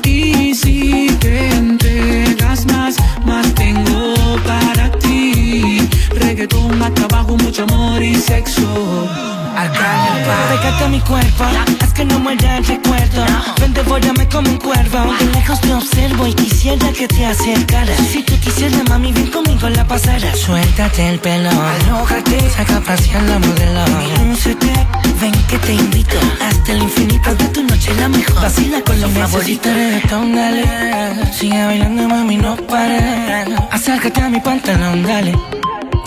[0.04, 4.14] Y si te entregas más, más tengo
[4.46, 5.80] para ti.
[6.20, 9.08] Reggaetón, más trabajo, mucho amor y sexo.
[10.50, 11.44] Pégate a mi cuerpo,
[11.82, 13.26] haz que no muera el recuerdo.
[13.60, 15.14] Ven, devórame como un cuervo.
[15.20, 18.00] De lejos te observo y quisiera que te acercaras.
[18.12, 20.36] Si tú quisieras, mami, ven conmigo la pasara.
[20.36, 23.84] Suéltate el pelo, alójate, saca a pasear la modelo.
[24.26, 24.72] Lúcete,
[25.20, 26.18] ven que te invito.
[26.42, 28.42] Hasta el infinito de tu noche la mejor.
[28.44, 29.74] Vacila con los favoritos.
[29.74, 31.34] reggaetón, dale.
[31.34, 33.50] Sigue bailando, mami, no pares.
[33.72, 35.34] Acércate a mi pantalón, dale.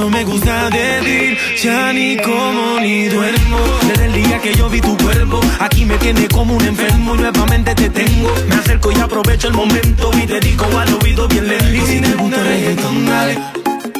[0.00, 3.58] todo me gusta de ti, ya ni como ni duermo.
[3.88, 7.14] Desde el día que yo vi tu cuerpo, aquí me tiene como un enfermo.
[7.16, 8.32] y Nuevamente te tengo.
[8.48, 11.74] Me acerco y aprovecho el momento y dedico al oído bien lento.
[11.74, 13.38] Y si te gusta reggaetón, dale.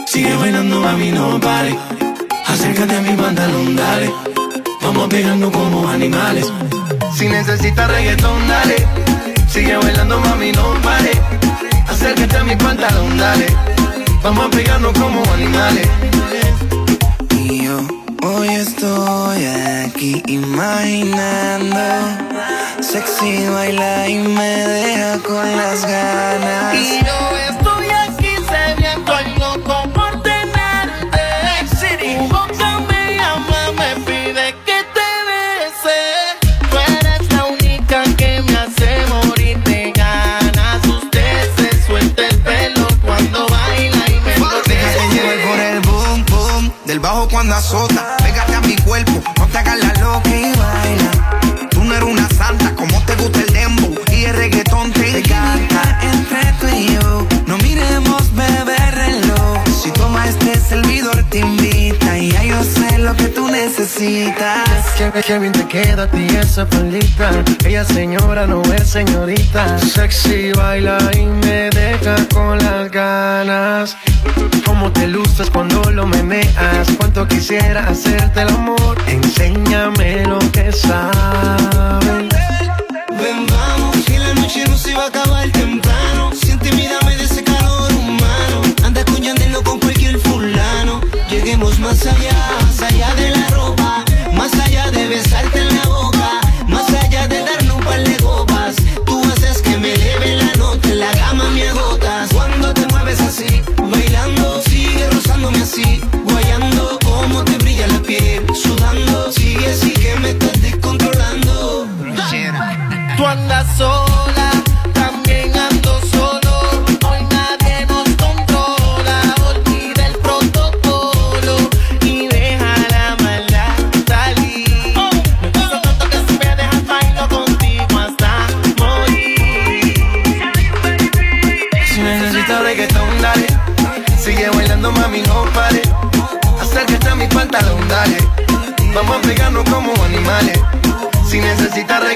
[0.06, 1.76] Sigue bailando, mami, no pare.
[2.46, 4.10] Acércate a mi pantalón, dale.
[4.82, 6.46] Vamos pegando como animales.
[7.14, 8.76] Si necesitas reggaetón, dale.
[9.48, 11.12] Sigue bailando, mami, no pare.
[11.88, 13.69] Acércate a mi pantalón, dale.
[14.22, 15.88] Vamos a pegarnos como animales.
[17.38, 17.80] Y yo
[18.22, 21.78] hoy estoy aquí imaginando
[22.80, 27.49] Sexy baila y me deja con las ganas Y yo
[65.26, 67.30] Qué bien te queda a ti esa palita.
[67.64, 69.78] Ella señora, no es señorita.
[69.78, 73.96] Sexy baila y me deja con las ganas.
[74.64, 76.88] Cómo te luces cuando lo meneas.
[76.98, 78.96] Cuánto quisiera hacerte el amor.
[79.06, 82.29] Enséñame lo que sabes.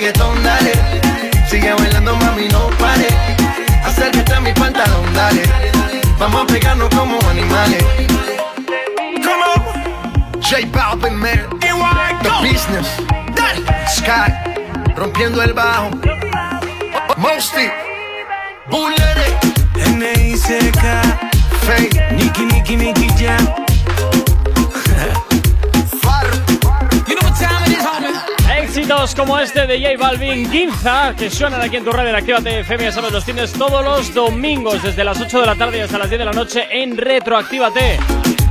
[0.05, 0.73] Reggaetón, dale.
[1.49, 3.09] Sigue bailando, mami, no pare.
[3.85, 5.43] Acércate a mi pantalón, dale.
[6.19, 7.83] Vamos a pegarnos como animales.
[9.25, 10.43] Come on.
[10.43, 11.41] J Balvin, man.
[12.23, 12.87] The business.
[13.89, 14.33] Sky.
[14.95, 15.91] Rompiendo el bajo.
[17.17, 17.71] Mosty.
[18.71, 19.39] Bullet.
[19.77, 21.03] N.I.C.K.
[21.67, 22.13] Fake.
[22.13, 23.64] Nicky, Nicky, Nicky Jam.
[28.85, 32.61] Temitos como este de J Balvin, Ginza, que suenan aquí en tu radio en Actívate
[32.61, 35.97] FM, ya sabes, los tienes todos los domingos desde las 8 de la tarde hasta
[35.97, 37.98] las 10 de la noche en Retroactívate.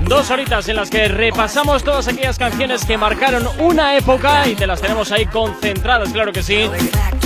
[0.08, 4.66] Dos horitas en las que repasamos todas aquellas canciones que marcaron una época y te
[4.66, 6.68] las tenemos ahí concentradas, claro que sí,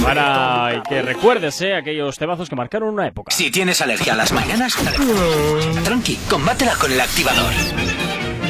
[0.04, 3.32] para que recuerdes eh, aquellos temazos que marcaron una época.
[3.34, 4.76] Si tienes alergia a las mañanas,
[5.86, 7.54] tranqui, combátela con el activador.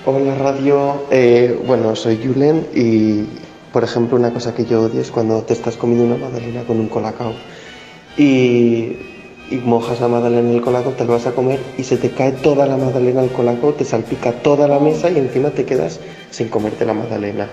[0.06, 3.26] Hola radio, eh, bueno soy Julen y
[3.74, 6.80] por ejemplo una cosa que yo odio es cuando te estás comiendo una magdalena con
[6.80, 7.34] un colacao
[8.18, 8.98] y,
[9.50, 12.12] y mojas la magdalena en el colacao, te lo vas a comer y se te
[12.12, 16.00] cae toda la magdalena al colacao, te salpica toda la mesa y encima te quedas
[16.32, 17.48] sin comerte la magdalena.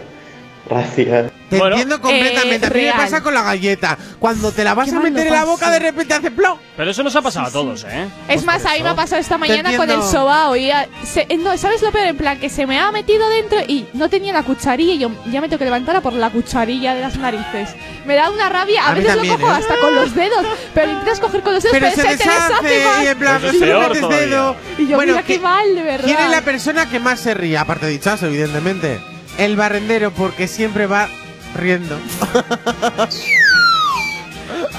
[0.69, 1.34] Gracias.
[1.51, 1.77] Te Bueno.
[1.77, 2.67] entiendo completamente.
[2.67, 2.97] Eh, a mí me real.
[2.97, 3.99] pasa con la galleta.
[4.19, 6.31] Cuando te la vas Qué a mal meter lo en la boca, de repente hace
[6.31, 6.59] plom.
[6.77, 8.09] Pero eso nos ha pasado a todos, ¿eh?
[8.29, 10.11] Es más, a mí me ha pasado esta mañana con el entiendo.
[10.11, 10.57] sobao.
[10.57, 12.07] Y ya- se- eh, no, ¿Sabes lo peor?
[12.07, 15.11] En plan, que se me ha metido dentro y no tenía la cucharilla y yo
[15.31, 17.71] ya me tengo que levantar a por la cucharilla de las narices.
[18.07, 18.83] Me da una rabia.
[18.85, 19.59] A, A mí veces también, lo cojo ¿eh?
[19.61, 20.47] hasta con los dedos.
[20.75, 23.47] Pero intentas coger con los dedos, Pero pero, se te deshace y en plan, Eso
[23.49, 24.27] es peor metes todavía.
[24.27, 24.57] dedo.
[24.79, 26.05] Y yo, bueno, mira qué ¿qui- mal, de verdad.
[26.07, 27.59] ¿quién es la persona que más se ríe?
[27.59, 29.01] Aparte de dichazo, evidentemente.
[29.39, 31.09] El barrendero, porque siempre va
[31.55, 31.99] riendo.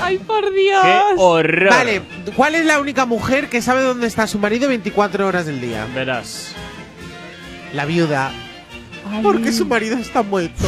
[0.02, 0.82] Ay, por Dios.
[0.84, 1.70] ¡Qué horror!
[1.70, 2.02] Vale,
[2.36, 5.88] ¿cuál es la única mujer que sabe dónde está su marido 24 horas del día?
[5.94, 6.54] Verás.
[7.74, 8.32] La viuda.
[9.10, 9.24] Ay.
[9.24, 10.66] Porque su marido está muerto.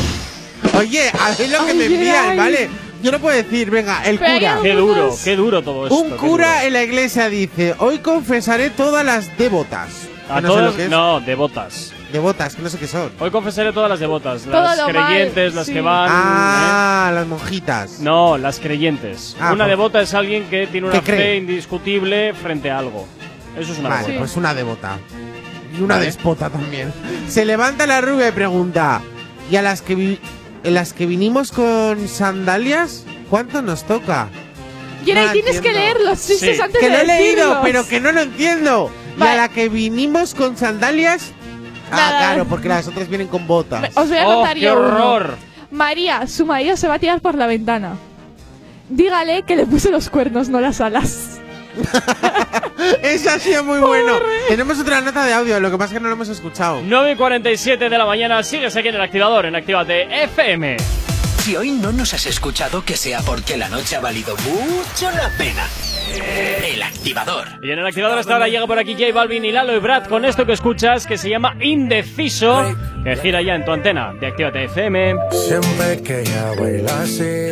[0.77, 2.37] Oye, a ver lo que Ay, me envían, ay.
[2.37, 2.69] ¿vale?
[3.03, 4.59] Yo no puedo decir, venga, el Pero cura.
[4.63, 5.95] Qué duro, qué duro todo esto.
[5.95, 9.89] Un cura en la iglesia dice, hoy confesaré todas las devotas.
[10.29, 10.89] A sé todas, lo que es.
[10.89, 11.93] no, devotas.
[12.11, 13.11] Devotas, que no sé qué son.
[13.19, 14.43] Hoy confesaré todas las devotas.
[14.43, 15.73] Todo Las lo mal, creyentes, las sí.
[15.73, 16.09] que van.
[16.11, 17.93] Ah, las monjitas.
[17.93, 17.97] ¿eh?
[18.01, 19.35] No, las creyentes.
[19.39, 23.05] Ah, una pues- devota es alguien que tiene una Que fe indiscutible frente a algo.
[23.59, 24.19] Eso es una Vale, devota.
[24.19, 24.99] pues una devota.
[25.77, 26.05] Y una Vale.
[26.05, 26.93] despota también.
[27.27, 29.01] Se levanta la rubia y pregunta,
[29.51, 30.19] ¿y a las que, vi-
[30.63, 33.03] en las que vinimos con sandalias?
[33.29, 34.29] ¿Cuánto nos toca?
[35.03, 35.79] Quiere, No tienes que entiendo.
[35.79, 36.61] leer los chistes Sí.
[36.61, 38.89] antes Que de lo he leído, pero que no lo entiendo.
[39.17, 39.37] ¿Y a Vale.
[39.37, 41.33] la que vinimos con sandalias?
[41.91, 43.89] Ah, claro, porque las otras vienen con botas.
[43.95, 44.87] Os voy a ¡Oh, contar qué yo uno.
[44.87, 45.37] horror!
[45.71, 47.97] María, su marido se va a tirar por la ventana.
[48.89, 51.39] Dígale que le puse los cuernos, no las alas.
[53.03, 54.13] Eso ha sido muy bueno.
[54.47, 56.81] Tenemos otra nota de audio, lo que pasa es que no lo hemos escuchado.
[56.83, 60.77] 9 y 47 de la mañana, sigues aquí en el activador, en Actívate FM.
[61.43, 65.29] Si hoy no nos has escuchado, que sea porque la noche ha valido mucho la
[65.37, 65.65] pena.
[66.65, 67.47] El activador.
[67.61, 70.05] Y en el activador hasta ahora llega por aquí J Balvin y Lalo y Brad
[70.05, 74.27] con esto que escuchas que se llama Indeciso, que gira ya en tu antena de
[74.27, 75.15] Actívate FM.
[75.31, 77.49] Siempre que ella baila así,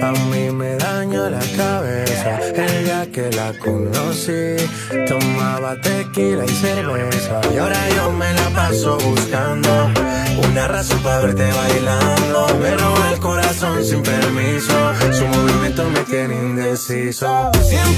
[0.00, 2.40] a mí me daña la cabeza.
[2.54, 4.56] El día que la conocí,
[5.06, 7.40] tomaba tequila y cerveza.
[7.52, 9.90] Y ahora yo me la paso buscando
[10.50, 12.46] una razón para verte bailando.
[12.60, 17.50] Me roba el corazón sin permiso, su movimiento me tiene indeciso.
[17.62, 17.97] Siempre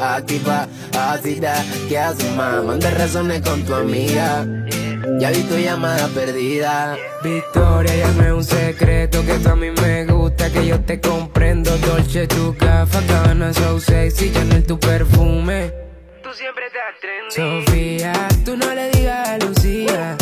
[0.00, 0.68] activa,
[0.98, 1.64] ácida.
[1.88, 2.64] ¿Qué haces, más?
[2.64, 4.46] Manda razones con tu amiga.
[5.18, 6.96] Ya vi tu llamada perdida.
[7.22, 11.76] Victoria, llame un secreto que tú a mí me gusta, que yo te comprendo.
[11.78, 15.72] Dolce, tu gafa, cabana, so sexy, Chanel, tu perfume.
[16.22, 17.64] Tú siempre estás trendy.
[17.64, 18.12] Sofía,
[18.44, 20.16] tú no le digas a Lucía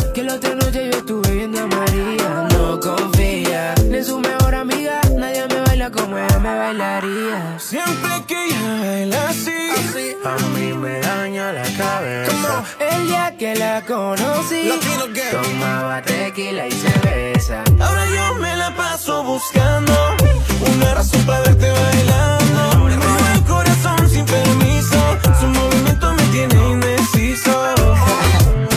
[12.78, 14.70] El día que la conocí,
[15.30, 17.62] Tomaba tequila y cerveza.
[17.80, 19.92] ahora yo me la paso buscando
[20.74, 22.84] una razón para verte bailando.
[22.84, 24.98] Me roba el corazón sin permiso,
[25.40, 27.74] su movimiento me tiene indeciso.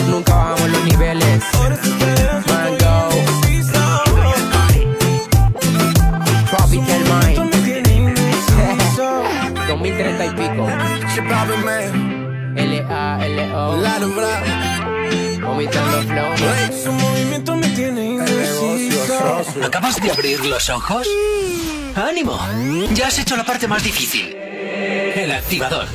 [0.08, 1.42] Nunca bajamos los niveles.
[2.48, 3.08] Mango.
[6.50, 7.52] Tropical Mind.
[9.68, 10.66] 2030 y pico.
[12.88, 13.76] L-A-L-O.
[15.40, 16.36] Vomitando flow.
[16.84, 19.64] Su movimiento me tiene indeciso.
[19.64, 21.06] ¿Acabas de abrir los ojos?
[21.94, 22.38] ¡Ánimo!
[22.92, 24.34] Ya has hecho la parte más difícil.
[24.36, 25.86] El activador.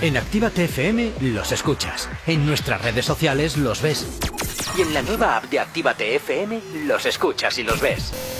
[0.00, 2.08] En Actívate FM los escuchas.
[2.26, 4.06] En nuestras redes sociales los ves.
[4.78, 8.39] Y en la nueva app de Actívate FM los escuchas y los ves.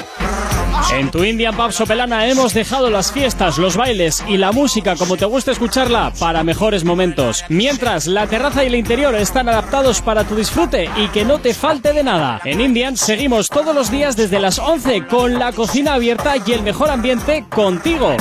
[0.93, 5.15] En tu Indian Pub Sopelana hemos dejado las fiestas, los bailes y la música como
[5.15, 7.45] te gusta escucharla para mejores momentos.
[7.49, 11.53] Mientras la terraza y el interior están adaptados para tu disfrute y que no te
[11.53, 12.41] falte de nada.
[12.43, 16.61] En Indian seguimos todos los días desde las 11 con la cocina abierta y el
[16.61, 18.15] mejor ambiente contigo.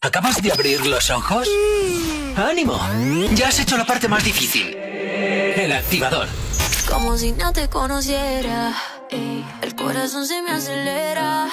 [0.00, 1.48] ¿Acabas de abrir los ojos?
[2.36, 2.78] ¡Ánimo!
[3.34, 4.76] Ya has hecho la parte más difícil.
[5.14, 6.28] El activador.
[6.90, 8.72] Como si no te conociera.
[9.10, 11.46] El corazón se me acelera.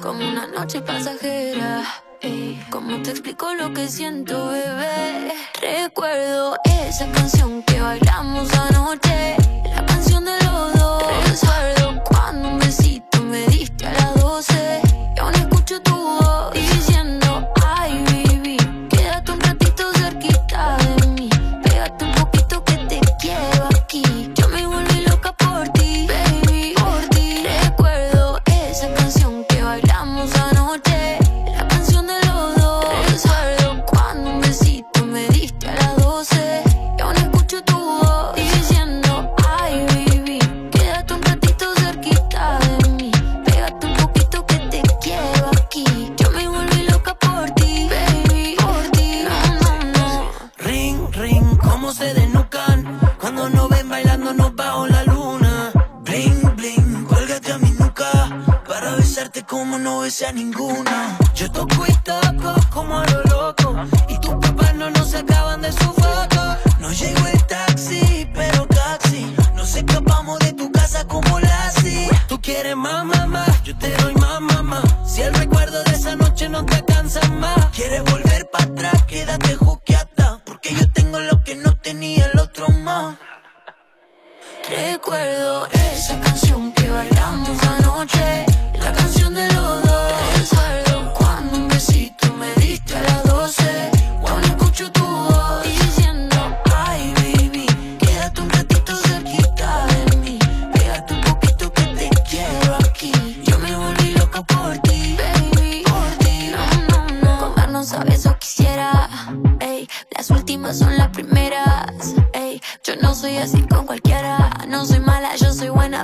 [0.00, 1.84] Como una noche pasajera.
[2.22, 5.32] ey, ¿Cómo te explico lo que siento, bebé?
[5.60, 9.36] Recuerdo esa canción que bailamos anoche.
[9.74, 11.02] La canción de los dos.
[59.46, 61.16] Como no besé a ninguna.
[61.34, 63.76] Yo toco y toco como a lo loco.
[64.08, 66.56] Y tus papás no nos sacaban de su foto.
[66.78, 72.74] No llegó el taxi, pero casi Nos escapamos de tu casa como Lassie Tú quieres
[72.74, 74.82] más, mamá, yo te doy más, mamá.
[75.06, 77.66] Si el recuerdo de esa noche no te cansa más.
[77.74, 82.68] Quieres volver para atrás, quédate juqueata Porque yo tengo lo que no tenía el otro
[82.68, 83.16] más.
[84.68, 88.46] Recuerdo esa canción que bailamos anoche,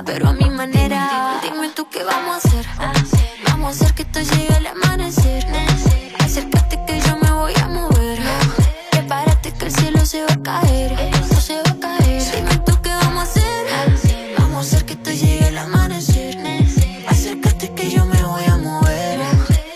[0.07, 1.39] pero a mi manera.
[1.43, 2.65] Dime tú qué vamos a hacer.
[3.45, 5.45] Vamos a hacer que esto llegue al amanecer.
[6.19, 8.17] Acércate que yo me voy a mover.
[8.89, 10.93] Prepárate que el cielo se va a caer.
[11.13, 12.23] Esto se va a caer.
[12.33, 14.33] Dime tú qué vamos a hacer.
[14.39, 16.37] Vamos a hacer que esto llegue al amanecer.
[17.07, 19.19] Acércate que yo me voy a mover.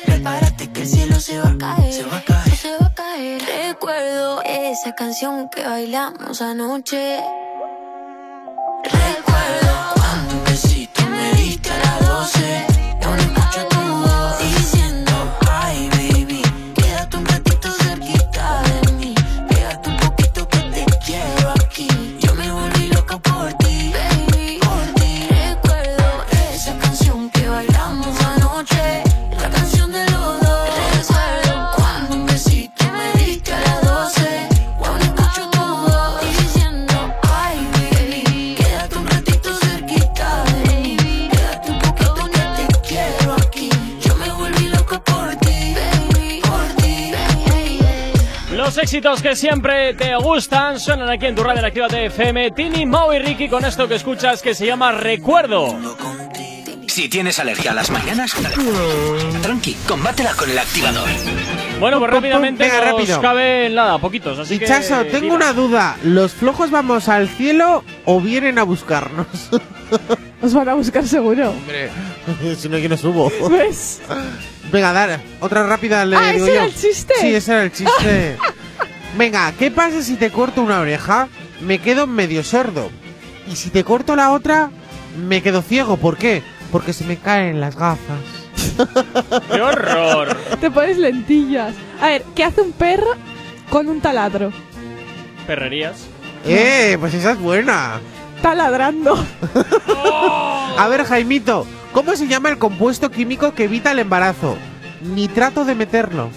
[0.06, 1.94] Prepárate que el cielo se va a caer.
[1.94, 2.56] Se va a caer.
[2.56, 3.42] Se va a caer.
[3.68, 7.20] Recuerdo esa canción que bailamos anoche.
[49.02, 52.52] Éxitos que siempre te gustan suenan aquí en tu radio en Actívate FM.
[52.52, 55.76] Tini, Mau y Ricky con esto que escuchas que se llama Recuerdo.
[56.88, 58.32] Si tienes alergia a las mañanas,
[59.42, 61.08] tranqui, combátela con el activador.
[61.80, 63.22] Bueno, pues rápidamente Venga, nos rápido.
[63.22, 64.66] cabe nada, poquitos, así que...
[64.68, 65.34] Chaso, tengo tira.
[65.36, 65.98] una duda.
[66.04, 69.26] ¿Los flojos vamos al cielo o vienen a buscarnos?
[70.44, 71.50] Os van a buscar seguro.
[71.50, 71.90] Hombre,
[72.60, 73.32] si no, yo no subo.
[73.50, 74.00] ¿Ves?
[74.72, 76.62] Venga, dar otra rápida le Ah, digo ¿ese yo.
[76.62, 77.14] era el chiste?
[77.20, 78.38] Sí, ese era el chiste.
[79.18, 81.28] Venga, ¿qué pasa si te corto una oreja?
[81.60, 82.90] Me quedo medio sordo.
[83.48, 84.72] Y si te corto la otra,
[85.28, 85.98] me quedo ciego.
[85.98, 86.42] ¿Por qué?
[86.72, 88.20] Porque se me caen las gafas.
[89.52, 90.36] ¡Qué horror!
[90.60, 91.76] Te pones lentillas.
[92.00, 93.12] A ver, ¿qué hace un perro
[93.70, 94.52] con un taladro?
[95.46, 96.06] Perrerías.
[96.46, 96.98] ¡Eh!
[97.00, 98.00] Pues esa es buena.
[98.42, 99.24] Taladrando.
[100.78, 104.58] A ver, Jaimito, ¿cómo se llama el compuesto químico que evita el embarazo?
[105.02, 106.30] Nitrato de meterlo.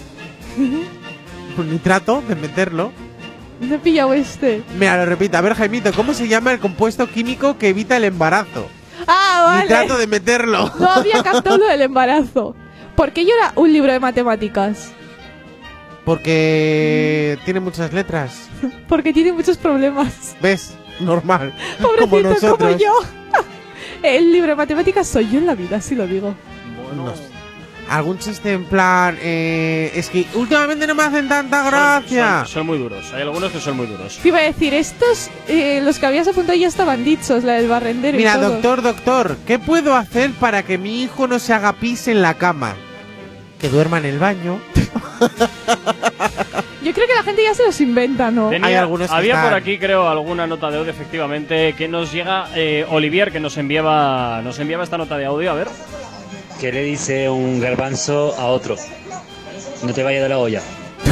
[1.63, 2.91] Nitrato de meterlo.
[3.59, 4.63] No he pillado este.
[4.77, 5.37] Mira, lo repito.
[5.37, 8.67] A ver, Jaimito, ¿cómo se llama el compuesto químico que evita el embarazo?
[9.07, 9.67] Ah, vale.
[9.67, 10.71] trato de meterlo.
[10.79, 12.55] No había captado lo del embarazo.
[12.95, 14.91] ¿Por qué llora un libro de matemáticas?
[16.03, 18.47] Porque tiene muchas letras.
[18.87, 20.35] Porque tiene muchos problemas.
[20.41, 20.73] ¿Ves?
[20.99, 21.53] Normal.
[21.81, 22.57] como Pobrecito, nosotros.
[22.57, 22.91] como yo.
[24.03, 26.35] El libro de matemáticas soy yo en la vida, así lo digo.
[26.95, 27.34] No sé.
[27.89, 29.17] ¿Algún chiste en plan?
[29.21, 32.39] eh, es que últimamente no me hacen tanta gracia.
[32.39, 33.13] Son, son muy duros.
[33.13, 34.17] Hay algunos que son muy duros.
[34.21, 37.67] Te iba a decir, estos, eh, los que habías apuntado ya estaban dichos, la del
[37.67, 38.49] barrendero Mira, y todo.
[38.49, 42.33] doctor, doctor, ¿qué puedo hacer para que mi hijo no se haga pis en la
[42.33, 42.75] cama?
[43.59, 44.59] Que duerma en el baño.
[46.83, 48.49] Yo creo que la gente ya se los inventa, ¿no?
[48.49, 52.11] Tenía- algunos que había están- por aquí, creo, alguna nota de audio, efectivamente, que nos
[52.11, 55.51] llega eh, Olivier, que nos enviaba, nos enviaba esta nota de audio.
[55.51, 55.67] A ver.
[56.59, 58.75] ¿Qué le dice un garbanzo a otro?
[59.83, 60.61] No te vayas de la olla.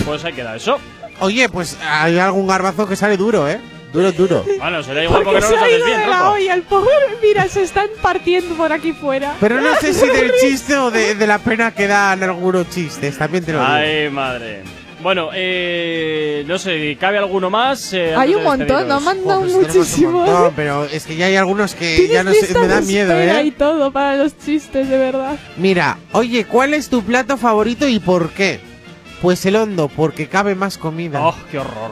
[0.06, 0.80] Pues ahí queda eso.
[1.20, 3.60] Oye, pues hay algún garbazo que sale duro, ¿eh?
[3.92, 4.44] Duro, duro.
[4.58, 6.64] Bueno, será igual Porque porque no se ha haces ido bien, de la olla, el
[6.64, 6.90] pobre.
[7.22, 9.36] Mira, se están partiendo por aquí fuera.
[9.40, 13.18] Pero no sé si del chiste o de, de la pena que dan algunos chistes,
[13.18, 13.72] también te lo digo.
[13.72, 14.64] Ay, madre.
[15.04, 17.92] Bueno, eh, no sé, ¿cabe alguno más?
[17.94, 18.88] Eh, Hay un montón, despediros?
[18.88, 20.14] no han mandado Pues tenemos un muchísimos.
[20.14, 23.14] montón, pero es que ya hay algunos que ya no sé, me da de miedo,
[23.20, 23.44] ¿eh?
[23.44, 25.38] y todo para los chistes, de verdad.
[25.58, 28.60] Mira, oye, ¿cuál es tu plato favorito y por qué?
[29.22, 31.22] Pues el hondo, porque cabe más comida.
[31.22, 31.92] ¡Oh, qué horror!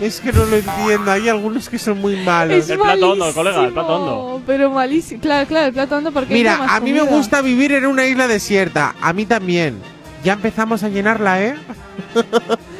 [0.00, 2.56] Es que no lo entiendo, hay algunos que son muy malos.
[2.56, 4.42] Es El plato hondo, colega, el plato hondo.
[4.46, 5.20] Pero malísimo.
[5.20, 7.84] Claro, claro, el plato hondo porque Mira, hay más a mí me gusta vivir en
[7.84, 9.78] una isla desierta, a mí también.
[10.24, 11.56] Ya empezamos a llenarla, ¿eh?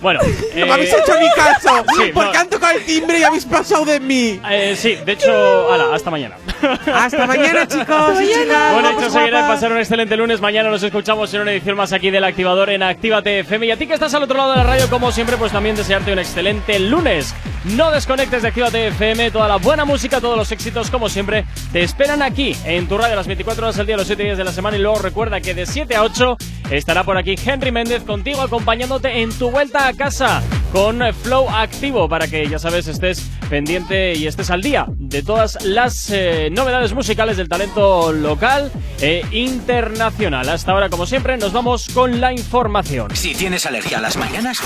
[0.00, 0.20] Bueno,
[0.54, 2.40] No me habéis hecho ni caso, sí, porque no.
[2.40, 4.40] han tocado el timbre y habéis pasado de mí.
[4.50, 6.36] Eh, sí, de hecho, ala, hasta mañana.
[6.92, 8.72] Hasta mañana, chicos y chicas.
[8.72, 9.56] Buen Vamos, hecho seguirá guapas.
[9.56, 10.40] pasar un excelente lunes.
[10.40, 13.66] Mañana nos escuchamos en una edición más aquí del Activador en Actívate FM.
[13.66, 15.76] Y a ti que estás al otro lado de la radio, como siempre, pues también
[15.76, 17.32] desearte un excelente lunes.
[17.76, 19.30] No desconectes de Actívate FM.
[19.30, 23.14] Toda la buena música, todos los éxitos, como siempre, te esperan aquí en tu radio
[23.14, 24.76] las 24 horas al día, los 7 días de la semana.
[24.76, 26.36] Y luego recuerda que de 7 a 8
[26.70, 30.42] estará por aquí Henry Méndez contigo, acompañándote en tu vuelta casa
[30.72, 35.58] con Flow Activo para que ya sabes estés pendiente y estés al día de todas
[35.64, 38.70] las eh, novedades musicales del talento local
[39.00, 40.48] e internacional.
[40.48, 43.14] Hasta ahora, como siempre, nos vamos con la información.
[43.14, 44.58] Si tienes alergia a las mañanas,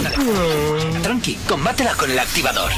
[1.02, 2.70] tranqui, combátela con el activador.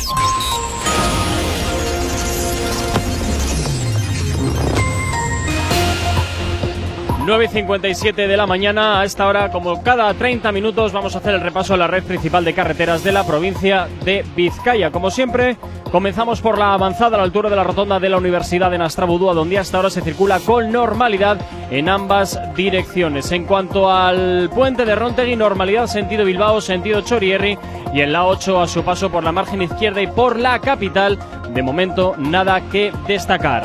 [7.25, 11.41] 9.57 de la mañana, a esta hora, como cada 30 minutos, vamos a hacer el
[11.41, 14.91] repaso a la red principal de carreteras de la provincia de Vizcaya.
[14.91, 15.57] Como siempre,
[15.91, 19.33] comenzamos por la avanzada a la altura de la rotonda de la Universidad de Nastrabudúa,
[19.33, 21.39] donde hasta ahora se circula con normalidad
[21.71, 23.33] en ambas direcciones.
[23.33, 27.57] En cuanto al puente de Rontegui, normalidad sentido Bilbao, sentido Chorierri,
[27.95, 31.19] y en la 8 a su paso por la margen izquierda y por la capital,
[31.55, 33.65] de momento nada que destacar.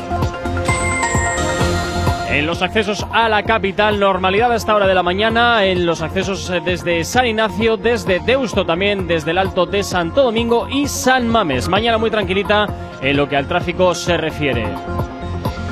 [2.30, 5.64] En los accesos a la capital, normalidad a esta hora de la mañana.
[5.64, 10.22] En los accesos eh, desde San Ignacio, desde Deusto también, desde el Alto de Santo
[10.22, 11.68] Domingo y San Mames.
[11.68, 12.66] Mañana muy tranquilita
[13.02, 14.64] en lo que al tráfico se refiere.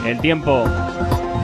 [0.05, 0.65] El tiempo.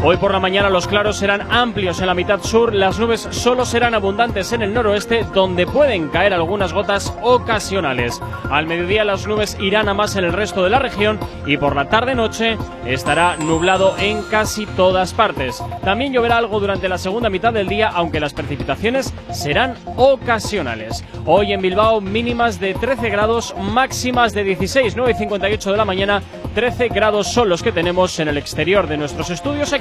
[0.03, 3.65] Hoy por la mañana los claros serán amplios en la mitad sur, las nubes solo
[3.65, 8.21] serán abundantes en el noroeste, donde pueden caer algunas gotas ocasionales.
[8.51, 11.75] Al mediodía las nubes irán a más en el resto de la región y por
[11.75, 15.63] la tarde-noche estará nublado en casi todas partes.
[15.83, 21.03] También lloverá algo durante la segunda mitad del día, aunque las precipitaciones serán ocasionales.
[21.25, 25.85] Hoy en Bilbao mínimas de 13 grados, máximas de 16, 9 y 58 de la
[25.85, 26.23] mañana.
[26.55, 29.73] 13 grados son los que tenemos en el exterior de nuestros estudios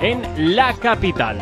[0.00, 1.38] en la capital.